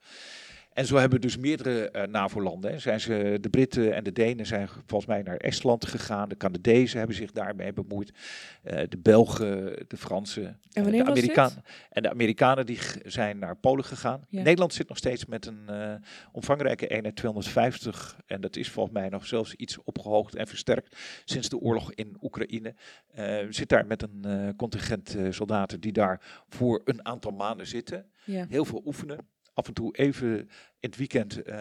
[0.75, 2.81] En zo hebben dus meerdere eh, NAVO-landen.
[2.81, 6.29] Zijn ze, de Britten en de Denen zijn volgens mij naar Estland gegaan.
[6.29, 8.13] De Canadezen hebben zich daarmee bemoeid.
[8.63, 10.59] Eh, de Belgen, de Fransen.
[10.73, 11.05] En de?
[11.05, 11.63] Amerikanen.
[11.89, 14.25] En de Amerikanen die zijn naar Polen gegaan.
[14.29, 14.41] Ja.
[14.41, 15.93] Nederland zit nog steeds met een eh,
[16.31, 18.17] omvangrijke eenheid 250.
[18.25, 22.17] En dat is volgens mij nog zelfs iets opgehoogd en versterkt sinds de oorlog in
[22.21, 22.75] Oekraïne.
[23.49, 28.05] Zit daar met een contingent soldaten die daar voor een aantal maanden zitten.
[28.23, 28.45] Ja.
[28.49, 29.33] Heel veel oefenen.
[29.55, 30.47] Af en toe even in
[30.79, 31.55] het weekend eh,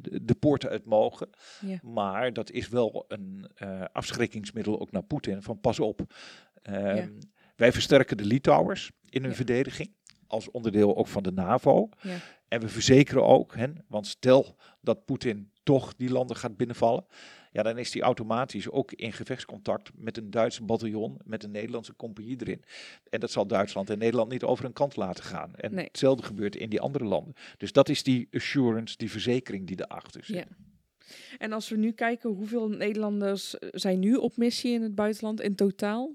[0.00, 1.28] de, poorten uit mogen.
[1.60, 1.78] Ja.
[1.82, 5.42] Maar dat is wel een eh, afschrikkingsmiddel ook naar Poetin.
[5.42, 6.14] Van pas op.
[6.62, 7.10] Ehm,
[7.56, 9.36] wij versterken de Litouwers in hun Ja.
[9.36, 9.94] verdediging.
[10.26, 11.88] Als onderdeel ook van de NAVO.
[12.00, 12.16] Ja.
[12.48, 17.06] En we verzekeren ook, hè, want stel dat Poetin toch die landen gaat binnenvallen.
[17.54, 21.96] Ja, dan is die automatisch ook in gevechtscontact met een Duitse bataljon, met een Nederlandse
[21.96, 22.64] compagnie erin.
[23.10, 25.54] En dat zal Duitsland en Nederland niet over een kant laten gaan.
[25.56, 25.84] En Nee.
[25.84, 27.34] hetzelfde gebeurt in die andere landen.
[27.56, 30.36] Dus dat is die assurance, die verzekering die erachter zit.
[30.36, 30.44] Ja.
[31.38, 35.54] En als we nu kijken, hoeveel Nederlanders zijn nu op missie in het buitenland in
[35.54, 36.12] totaal?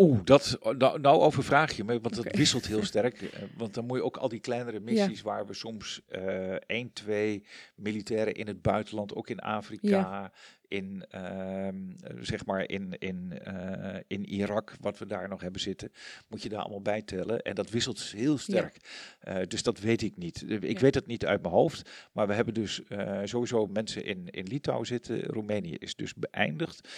[0.00, 3.22] Oeh, dat, nou, nou overvraag je me, want dat wisselt heel sterk.
[3.22, 6.92] eh, Want dan moet je ook al die kleinere missies waar we soms eh één,
[6.92, 7.44] twee
[7.74, 10.32] militairen in het buitenland, ook in Afrika,
[10.68, 15.60] in, ehm, eh, zeg maar in, in, eh, in Irak, wat we daar nog hebben
[15.60, 15.92] zitten,
[16.28, 17.42] moet je daar allemaal bij tellen.
[17.42, 18.76] En dat wisselt heel sterk.
[19.20, 20.42] Eh, dus dat weet ik niet.
[20.48, 20.80] Eh, Ik Ja.
[20.80, 22.80] weet het niet uit mijn hoofd, maar we hebben dus
[23.24, 25.20] sowieso mensen in, in Litouwen zitten.
[25.22, 26.88] Roemenië is dus beëindigd.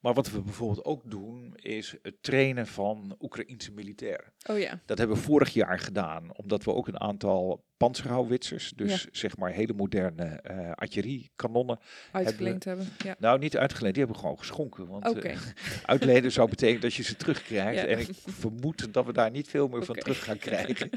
[0.00, 4.32] Maar wat we bijvoorbeeld ook doen, is het trainen van Oekraïense militairen.
[4.50, 9.06] Oh ja, Dat hebben we vorig jaar gedaan, omdat we ook een aantal panzerhouwitsers, dus
[9.12, 11.78] zeg maar hele moderne eh artilleriekanonnen,
[12.12, 12.88] uitgeleend hebben.
[13.04, 13.16] Ja.
[13.18, 14.86] nou niet uitgeleend, die hebben we gewoon geschonken.
[14.86, 15.38] Want eh,
[15.84, 17.80] uitlenen zou betekenen dat je ze terugkrijgt.
[17.80, 17.86] Ja.
[17.86, 20.90] En ik vermoed dat we daar niet veel meer van terug gaan krijgen,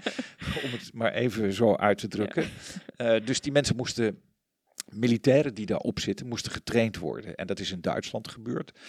[0.63, 2.49] om het maar even zo uit te drukken.
[2.95, 4.21] Eh, dus die mensen moesten
[4.85, 7.35] militairen die daarop zitten, moesten getraind worden.
[7.35, 8.79] En dat is in Duitsland gebeurd.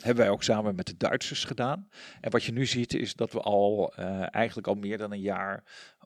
[0.00, 1.88] Hebben wij ook samen met de Duitsers gedaan.
[2.20, 3.94] En wat je nu ziet is dat we al
[4.30, 5.64] eigenlijk al meer dan een jaar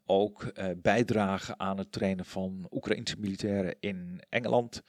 [0.08, 4.82] ook eh, bijdragen aan het trainen van Oekraïnse militairen in Engeland.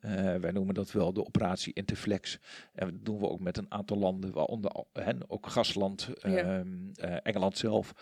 [0.00, 2.38] Eh, wij noemen dat wel de operatie Interflex.
[2.74, 6.28] En dat doen we ook met een aantal landen, waaronder hen, ook Gasland, Ja.
[6.28, 7.92] ehm, eh, Engeland zelf.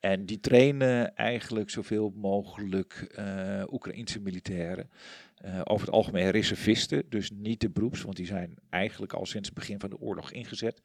[0.00, 4.90] En die trainen eigenlijk zoveel mogelijk eh Oekraïnse militairen.
[5.64, 9.58] Over het algemeen reservisten, dus niet de beroeps, want die zijn eigenlijk al sinds het
[9.58, 10.80] begin van de oorlog ingezet.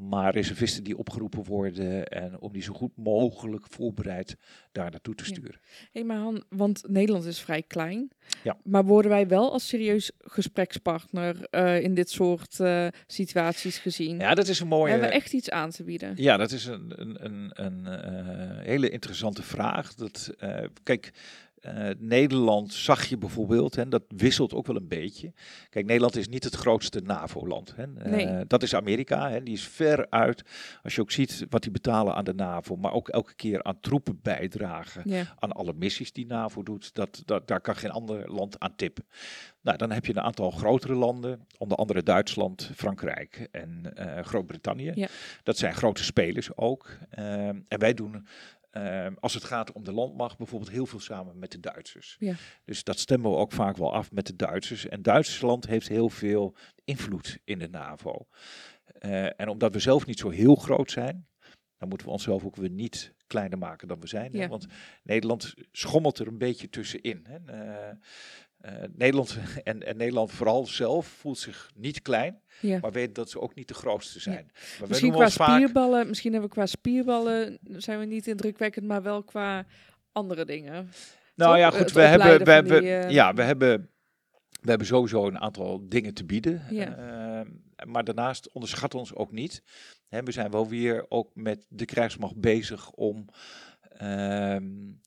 [0.00, 4.36] Maar reservisten die opgeroepen worden en om die zo goed mogelijk voorbereid
[4.72, 5.30] daar naartoe te Ja.
[5.30, 5.60] sturen.
[5.92, 8.10] hey, maar Han, want Nederland is vrij klein.
[8.42, 8.56] Ja.
[8.64, 14.18] Maar worden wij wel als serieus gesprekspartner eh, in dit soort eh, situaties gezien?
[14.18, 14.90] Ja, dat is een mooie.
[14.90, 16.12] Hebben we echt iets aan te bieden?
[16.16, 19.94] Ja, dat is een, een, een, een eh, hele interessante vraag.
[19.94, 20.30] Dat,
[20.82, 21.12] kijk,
[21.64, 25.32] eh, Nederland zag je bijvoorbeeld, en dat wisselt ook wel een beetje.
[25.70, 27.74] Kijk, Nederland is niet het grootste NAVO-land.
[27.76, 27.94] Hè.
[27.94, 29.42] Eh, dat is Amerika, hè.
[29.42, 30.42] die is ver uit.
[30.82, 33.80] Als je ook ziet wat die betalen aan de NAVO, maar ook elke keer aan
[33.80, 38.32] troepen bijdragen Ja, aan alle missies die NAVO doet, dat, dat, daar kan geen ander
[38.32, 39.04] land aan tippen.
[39.60, 44.92] Nou, dan heb je een aantal grotere landen, onder andere Duitsland, Frankrijk en eh, Groot-Brittannië.
[44.94, 45.08] Ja.
[45.42, 46.98] Dat zijn grote spelers ook.
[47.10, 48.26] En wij doen,
[48.74, 52.16] ehm, als het gaat om de landmacht, bijvoorbeeld heel veel samen met de Duitsers.
[52.18, 52.34] Ja.
[52.64, 54.88] Dus dat stemmen we ook vaak wel af met de Duitsers.
[54.88, 58.26] En Duitsland heeft heel veel invloed in de NAVO.
[58.84, 61.26] Eh, en omdat we zelf niet zo heel groot zijn,
[61.78, 64.32] dan moeten we onszelf ook weer niet kleiner maken dan we zijn.
[64.32, 64.42] hè.
[64.42, 64.48] Ja.
[64.48, 64.66] Want
[65.02, 67.26] Nederland schommelt er een beetje tussenin.
[67.28, 67.52] Hè.
[67.52, 67.96] Eh,
[68.92, 72.78] Nederland en, en Nederland vooral zelf voelt zich niet klein, ja.
[72.80, 74.50] maar weet dat ze ook niet de grootste zijn.
[74.52, 78.86] Maar wij Misschien qua vaak- spierballen, misschien hebben we qua spierballen zijn we niet indrukwekkend,
[78.86, 79.66] maar wel qua
[80.12, 80.72] andere dingen.
[81.34, 81.58] Nou Toch?
[81.58, 83.90] ja, Het goed, we hebben, we hebben, die, eh, ja, we hebben,
[84.60, 86.62] we hebben sowieso een aantal dingen te bieden.
[86.70, 87.44] Ja.
[87.86, 89.62] Maar daarnaast onderschat ons ook niet.
[90.08, 93.26] Hè, we zijn wel weer ook met de krijgsmacht bezig om.
[93.96, 94.64] Ehm,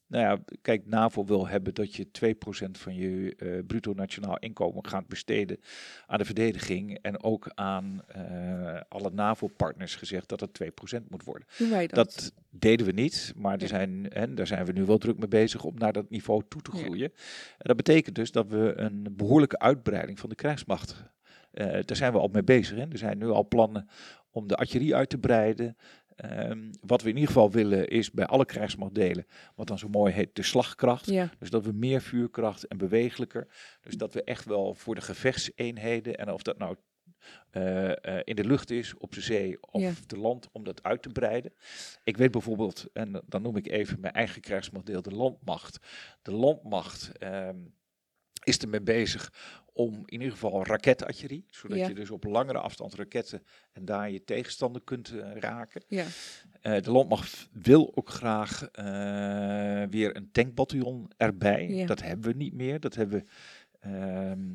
[0.07, 4.87] nou ja, kijk, NAVO wil hebben dat je 2% van je eh, bruto nationaal inkomen
[4.87, 5.59] gaat besteden
[6.05, 6.97] aan de verdediging.
[7.01, 11.47] En ook aan eh, alle NAVO-partners gezegd dat het 2% moet worden.
[11.87, 12.05] Dat?
[12.13, 15.27] Dat deden we niet, maar er zijn, en daar zijn we nu wel druk mee
[15.27, 16.83] bezig om naar dat niveau toe te Ja.
[16.83, 17.11] groeien.
[17.57, 21.03] En dat betekent dus dat we een behoorlijke uitbreiding van de krijgsmacht,
[21.51, 22.77] eh daar zijn we al mee bezig.
[22.77, 22.85] Hè.
[22.91, 23.87] Er zijn nu al plannen
[24.31, 25.77] om de artillerie uit te breiden.
[26.17, 30.13] Ehm, wat we in ieder geval willen is bij alle krijgsmachtdelen, wat dan zo mooi
[30.13, 31.05] heet, de slagkracht.
[31.05, 33.47] Ja, Dus dat we meer vuurkracht en bewegelijker.
[33.81, 36.75] Dus dat we echt wel voor de gevechtseenheden, en of dat nou
[37.51, 39.91] eh, eh, in de lucht is, op de zee of Ja.
[40.07, 41.53] de land, om dat uit te breiden.
[42.03, 45.79] Ik weet bijvoorbeeld, en dan noem ik even mijn eigen krijgsmachtdeel, de landmacht.
[46.21, 47.55] De landmacht ehm,
[48.43, 49.31] is ermee bezig
[49.73, 51.87] om in ieder geval raketartillerie, zodat Ja.
[51.87, 55.83] je dus op langere afstand raketten en daar je tegenstander kunt eh, raken.
[55.87, 56.05] ja.
[56.61, 58.85] Eh, de landmacht wil ook graag eh,
[59.89, 61.67] weer een tankbataljon erbij.
[61.69, 61.85] Ja.
[61.85, 62.79] Dat hebben we niet meer.
[62.79, 63.25] Dat hebben we,
[63.79, 64.47] ehm,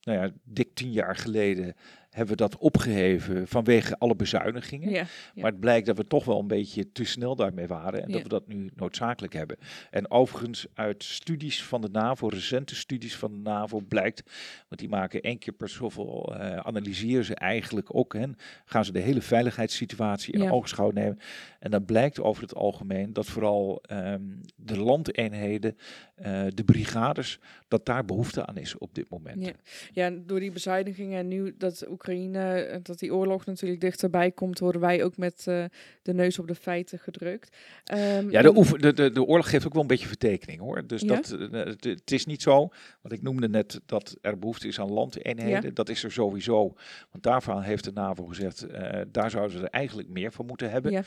[0.00, 1.74] nou ja, dik tien jaar geleden
[2.16, 4.90] hebben we dat opgeheven vanwege alle bezuinigingen.
[4.90, 5.06] Ja, ja.
[5.34, 8.12] Maar het blijkt dat we toch wel een beetje te snel daarmee waren en Ja.
[8.14, 9.56] dat we dat nu noodzakelijk hebben.
[9.90, 14.22] En overigens uit studies van de NAVO, recente studies van de NAVO, blijkt,
[14.68, 18.24] want die maken één keer per zoveel, eh analyseren ze eigenlijk ook, hè,
[18.64, 21.18] gaan ze de hele veiligheidssituatie in oogschouw nemen.
[21.58, 24.22] En dan blijkt over het algemeen dat vooral ehm,
[24.56, 25.76] de landeenheden,
[26.14, 27.38] eh, de brigades,
[27.68, 29.44] dat daar behoefte aan is op dit moment.
[29.44, 29.52] Ja.
[29.92, 34.30] Ja, en door die bezuinigingen en nu dat Oekraïne, eh, dat die oorlog natuurlijk dichterbij
[34.30, 35.64] komt, worden wij ook met eh,
[36.02, 37.56] de neus op de feiten gedrukt.
[37.84, 40.86] Ehm, Ja, de, oefen, de, de, de oorlog geeft ook wel een beetje vertekening hoor.
[40.86, 41.08] Dus Ja?
[41.08, 42.68] dat, eh, het, is niet zo,
[43.00, 45.62] wat ik noemde net, dat er behoefte is aan landeenheden.
[45.62, 45.70] Ja.
[45.74, 46.74] Dat is er sowieso.
[47.10, 48.66] Want daarvan heeft de NAVO gezegd,
[49.12, 50.92] daar zouden ze er eigenlijk meer van moeten hebben.
[50.92, 51.02] Ja.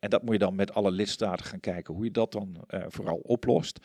[0.00, 2.56] En dat moet je dan met alle lidstaten gaan kijken hoe je dat dan
[2.88, 3.78] vooral oplost.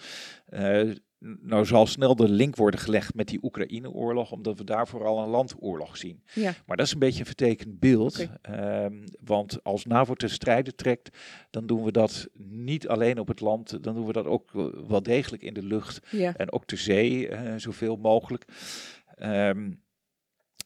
[1.21, 5.29] Nou zal snel de link worden gelegd met die Oekraïne-oorlog, omdat we daar vooral een
[5.29, 6.23] landoorlog zien.
[6.33, 6.53] Ja.
[6.65, 8.27] Maar dat is een beetje een vertekend beeld.
[8.41, 8.93] Ehm,
[9.23, 11.17] want als NAVO te strijden trekt,
[11.49, 14.65] dan doen we dat niet alleen op het land, dan doen we dat ook eh,
[14.87, 16.35] wel degelijk in de lucht ja.
[16.35, 18.45] en ook de zee, eh, zoveel mogelijk.
[19.15, 19.71] Ehm,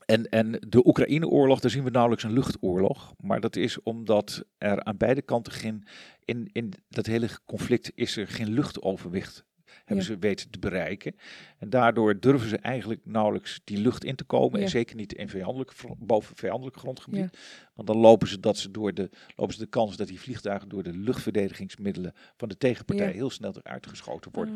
[0.06, 3.14] en, en de Oekraïne-oorlog, daar zien we nauwelijks een luchtoorlog.
[3.18, 5.88] Maar dat is omdat er aan beide kanten geen,
[6.26, 9.46] in, in dat hele conflict is er geen luchtoverwicht
[9.86, 10.12] hebben Ja.
[10.14, 11.16] ze weten te bereiken.
[11.58, 14.60] En daardoor durven ze eigenlijk nauwelijks die lucht in te komen.
[14.60, 14.66] Ja.
[14.66, 17.20] En zeker niet in vijandelijk, boven vijandelijk grondgebied.
[17.32, 17.40] Ja.
[17.74, 20.70] Want dan lopen ze, dat ze door de, lopen ze de kans dat die vliegtuigen
[20.70, 24.56] door de luchtverdedigingsmiddelen van de tegenpartij heel snel eruit geschoten worden.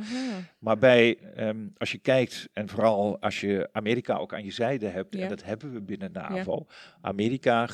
[0.60, 4.88] Maar bij, ehm, als je kijkt, en vooral als je Amerika ook aan je zijde
[4.88, 6.66] hebt, en dat hebben we binnen NAVO,
[7.02, 7.68] Amerika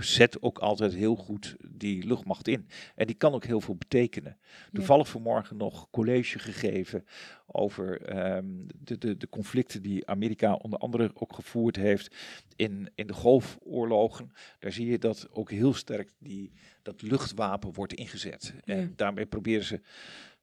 [0.00, 2.68] zet ook altijd heel goed die luchtmacht in.
[2.94, 4.38] En die kan ook heel veel betekenen.
[4.72, 7.04] Toevallig vanmorgen nog college gegeven
[7.46, 12.16] over ehm, de, de, de conflicten die Amerika onder andere ook gevoerd heeft
[12.56, 14.32] in, in de golfoorlogen.
[14.58, 16.52] Daar zie je dat ook heel sterk die,
[16.82, 18.54] dat luchtwapen wordt ingezet.
[18.64, 18.74] Ja.
[18.74, 19.80] En daarmee proberen ze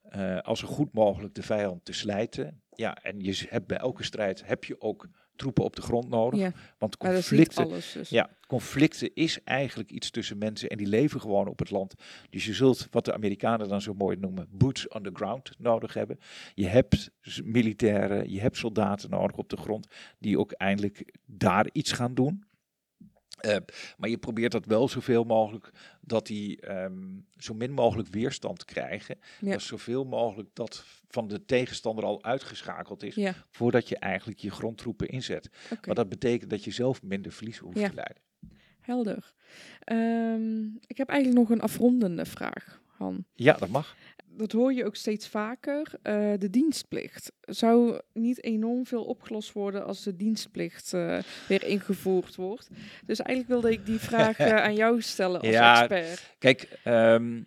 [0.02, 2.62] eh, als zo goed mogelijk de vijand te slijten.
[2.74, 5.08] Ja, en je hebt bij elke strijd heb je ook
[5.38, 6.40] troepen op de grond nodig.
[6.40, 7.92] Ja, Want conflicten, alles.
[7.92, 8.08] Dus.
[8.08, 11.94] ja, conflicten is eigenlijk iets tussen mensen en die leven gewoon op het land.
[12.30, 15.94] Dus je zult, wat de Amerikanen dan zo mooi noemen, boots on the ground nodig
[15.94, 16.18] hebben.
[16.54, 17.10] Je hebt
[17.44, 19.86] militairen, je hebt soldaten nodig op de grond
[20.18, 22.44] die ook eindelijk daar iets gaan doen.
[23.38, 23.56] Eh,
[23.96, 25.70] maar je probeert dat wel zoveel mogelijk
[26.00, 27.02] dat die ehm,
[27.36, 29.18] zo min mogelijk weerstand krijgen.
[29.40, 29.50] Ja.
[29.52, 34.50] Dat zoveel mogelijk dat van de tegenstander al uitgeschakeld is Ja, voordat je eigenlijk je
[34.50, 35.50] grondtroepen inzet.
[35.72, 35.86] oké.
[35.86, 37.88] Maar dat betekent dat je zelf minder verlies hoeft Ja.
[37.88, 38.22] te leiden.
[38.80, 39.32] Helder.
[39.84, 43.24] Ehm, ik heb eigenlijk nog een afrondende vraag, Han.
[43.34, 43.96] Ja, dat mag.
[44.38, 45.92] Dat hoor je ook steeds vaker.
[46.02, 47.32] eh, de dienstplicht.
[47.40, 51.18] Zou niet enorm veel opgelost worden als de dienstplicht eh,
[51.48, 52.68] weer ingevoerd wordt?
[53.06, 55.78] Dus eigenlijk wilde ik die vraag eh, aan jou stellen als Ja.
[55.88, 56.34] expert.
[56.38, 57.42] Kijk, ehm,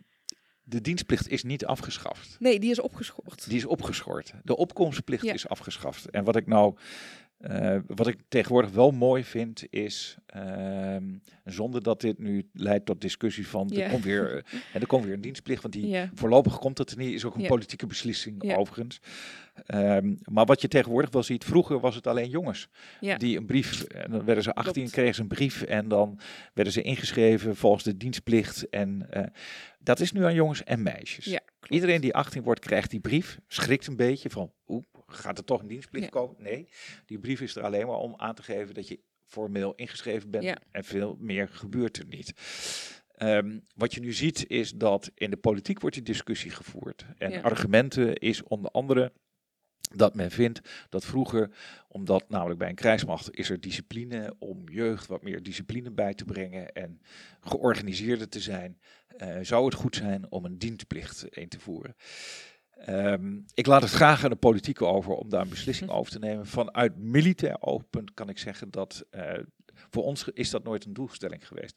[0.63, 2.35] de dienstplicht is niet afgeschaft.
[2.39, 3.47] Nee, die is opgeschort.
[3.49, 4.33] Die is opgeschort.
[4.43, 5.33] De opkomstplicht Ja.
[5.33, 6.09] is afgeschaft.
[6.09, 6.75] En wat ik nou,
[7.41, 11.03] eh, wat ik tegenwoordig wel mooi vind, is, ehm,
[11.45, 13.83] zonder dat dit nu leidt tot discussie van, Ja.
[13.83, 16.91] er, komt weer, eh, en er komt weer een dienstplicht, want die voorlopig komt dat
[16.91, 18.99] er niet, is ook een politieke beslissing overigens.
[19.65, 22.67] Ehm, maar wat je tegenwoordig wel ziet, vroeger was het alleen jongens
[23.17, 24.91] die een brief, en dan werden ze 18, Klopt.
[24.91, 26.19] kregen ze een brief en dan
[26.53, 28.69] werden ze ingeschreven volgens de dienstplicht.
[28.69, 29.23] En eh,
[29.79, 31.25] dat is nu aan jongens en meisjes.
[31.67, 34.83] Iedereen die 18 wordt, krijgt die brief, schrikt een beetje van, oeh,
[35.13, 36.11] gaat er toch een dienstplicht Ja.
[36.11, 36.35] komen?
[36.39, 36.67] Nee,
[37.05, 40.43] die brief is er alleen maar om aan te geven dat je formeel ingeschreven bent
[40.43, 40.57] Ja.
[40.71, 42.33] en veel meer gebeurt er niet.
[43.15, 47.05] Ehm, wat je nu ziet is dat in de politiek wordt die discussie gevoerd.
[47.17, 47.41] En Ja.
[47.41, 49.11] argumenten is onder andere
[49.95, 50.59] dat men vindt
[50.89, 51.49] dat vroeger,
[51.87, 56.25] omdat namelijk bij een krijgsmacht is er discipline om jeugd wat meer discipline bij te
[56.25, 57.01] brengen en
[57.41, 58.79] georganiseerder te zijn,
[59.17, 61.95] eh, zou het goed zijn om een dienstplicht in te voeren.
[62.85, 66.19] Ehm, ik laat het graag aan de politiek over om daar een beslissing over te
[66.19, 66.45] nemen.
[66.47, 69.33] Vanuit militair oogpunt kan ik zeggen dat eh,
[69.89, 71.75] voor ons is dat nooit een doelstelling geweest.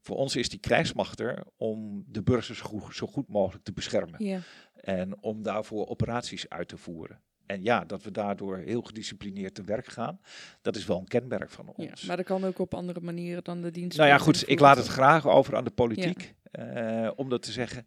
[0.00, 4.24] Voor ons is die krijgsmacht er om de burgers zo goed, mogelijk te beschermen.
[4.24, 4.40] Ja,
[4.74, 7.20] En om daarvoor operaties uit te voeren.
[7.46, 10.20] En ja, dat we daardoor heel gedisciplineerd te werk gaan,
[10.62, 12.02] dat is wel een kenmerk van ja, ons.
[12.02, 13.96] maar dat kan ook op andere manieren dan de dienst.
[13.96, 17.52] nou ja, goed, ik laat het graag over aan de politiek, eh, om dat te
[17.52, 17.86] zeggen.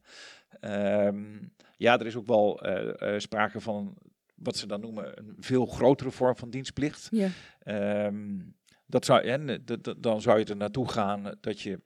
[0.62, 1.24] Ehm,
[1.78, 3.98] ja, er is ook wel eh, eh, sprake van
[4.36, 7.08] wat ze dan noemen een veel grotere vorm van dienstplicht.
[7.12, 7.30] Ja,
[7.64, 8.40] Ehm,
[8.86, 11.80] dat zou, en, d- dan zou je er naartoe gaan dat je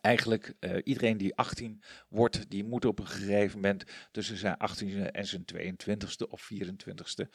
[0.00, 5.10] eigenlijk uh, iedereen die 18 wordt, die moet op een gegeven moment tussen zijn 18e
[5.10, 7.28] en zijn 22e of 24e,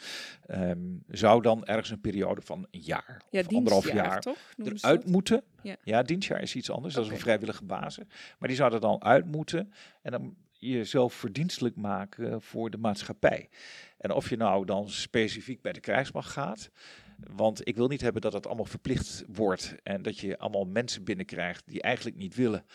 [0.48, 4.38] um, zou dan ergens een periode van een jaar ja, of anderhalf jaar toch?
[4.64, 5.44] eruit moeten.
[5.62, 5.76] Ja.
[5.84, 6.02] ja.
[6.04, 8.06] dienstjaar is iets anders, dat is een vrijwillige basis.
[8.40, 10.36] Maar die zou er dan uit moeten en dan
[10.72, 13.50] jezelf verdienstelijk maken voor de maatschappij.
[13.98, 16.70] En of je nou dan specifiek bij de krijgsmacht gaat,
[17.18, 21.04] want ik wil niet hebben dat het allemaal verplicht wordt en dat je allemaal mensen
[21.04, 22.66] binnenkrijgt die eigenlijk niet willen.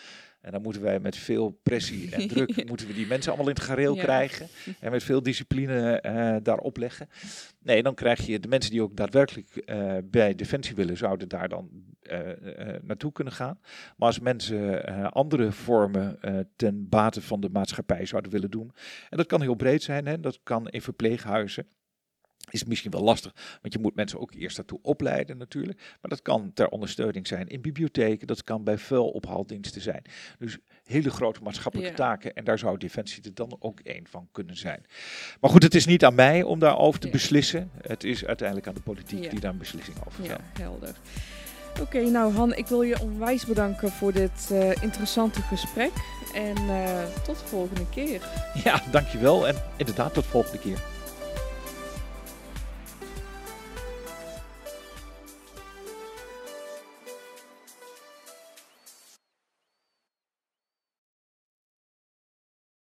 [0.41, 3.55] En dan moeten wij met veel pressie en druk, moeten we die mensen allemaal in
[3.55, 4.47] het gareel krijgen.
[4.79, 7.09] En met veel discipline uh, daarop leggen.
[7.59, 11.49] Nee, dan krijg je de mensen die ook daadwerkelijk uh, bij Defensie willen, zouden daar
[11.49, 11.69] dan
[12.01, 12.19] uh,
[12.81, 13.59] naartoe kunnen gaan.
[13.97, 16.19] Maar als mensen andere vormen
[16.55, 18.71] ten bate van de maatschappij zouden willen doen.
[19.09, 20.19] En dat kan heel breed zijn, hè?
[20.19, 21.67] dat kan in verpleeghuizen
[22.49, 25.77] is misschien wel lastig, want je moet mensen ook eerst daartoe opleiden natuurlijk.
[25.77, 30.01] Maar dat kan ter ondersteuning zijn in bibliotheken, dat kan bij vuilophaaldiensten zijn.
[30.39, 34.57] Dus hele grote maatschappelijke taken en daar zou Defensie er dan ook één van kunnen
[34.57, 34.85] zijn.
[35.41, 37.71] Maar goed, het is niet aan mij om daarover te beslissen.
[37.81, 40.95] Het is uiteindelijk aan de politiek die daar een beslissing over Ja, helder.
[41.79, 45.91] Oké, nou Han, ik wil je onwijs bedanken voor dit uh, interessante gesprek.
[46.33, 48.21] En uh, tot de volgende keer.
[48.63, 49.47] Ja, dankjewel.
[49.47, 50.79] En inderdaad, tot de volgende keer.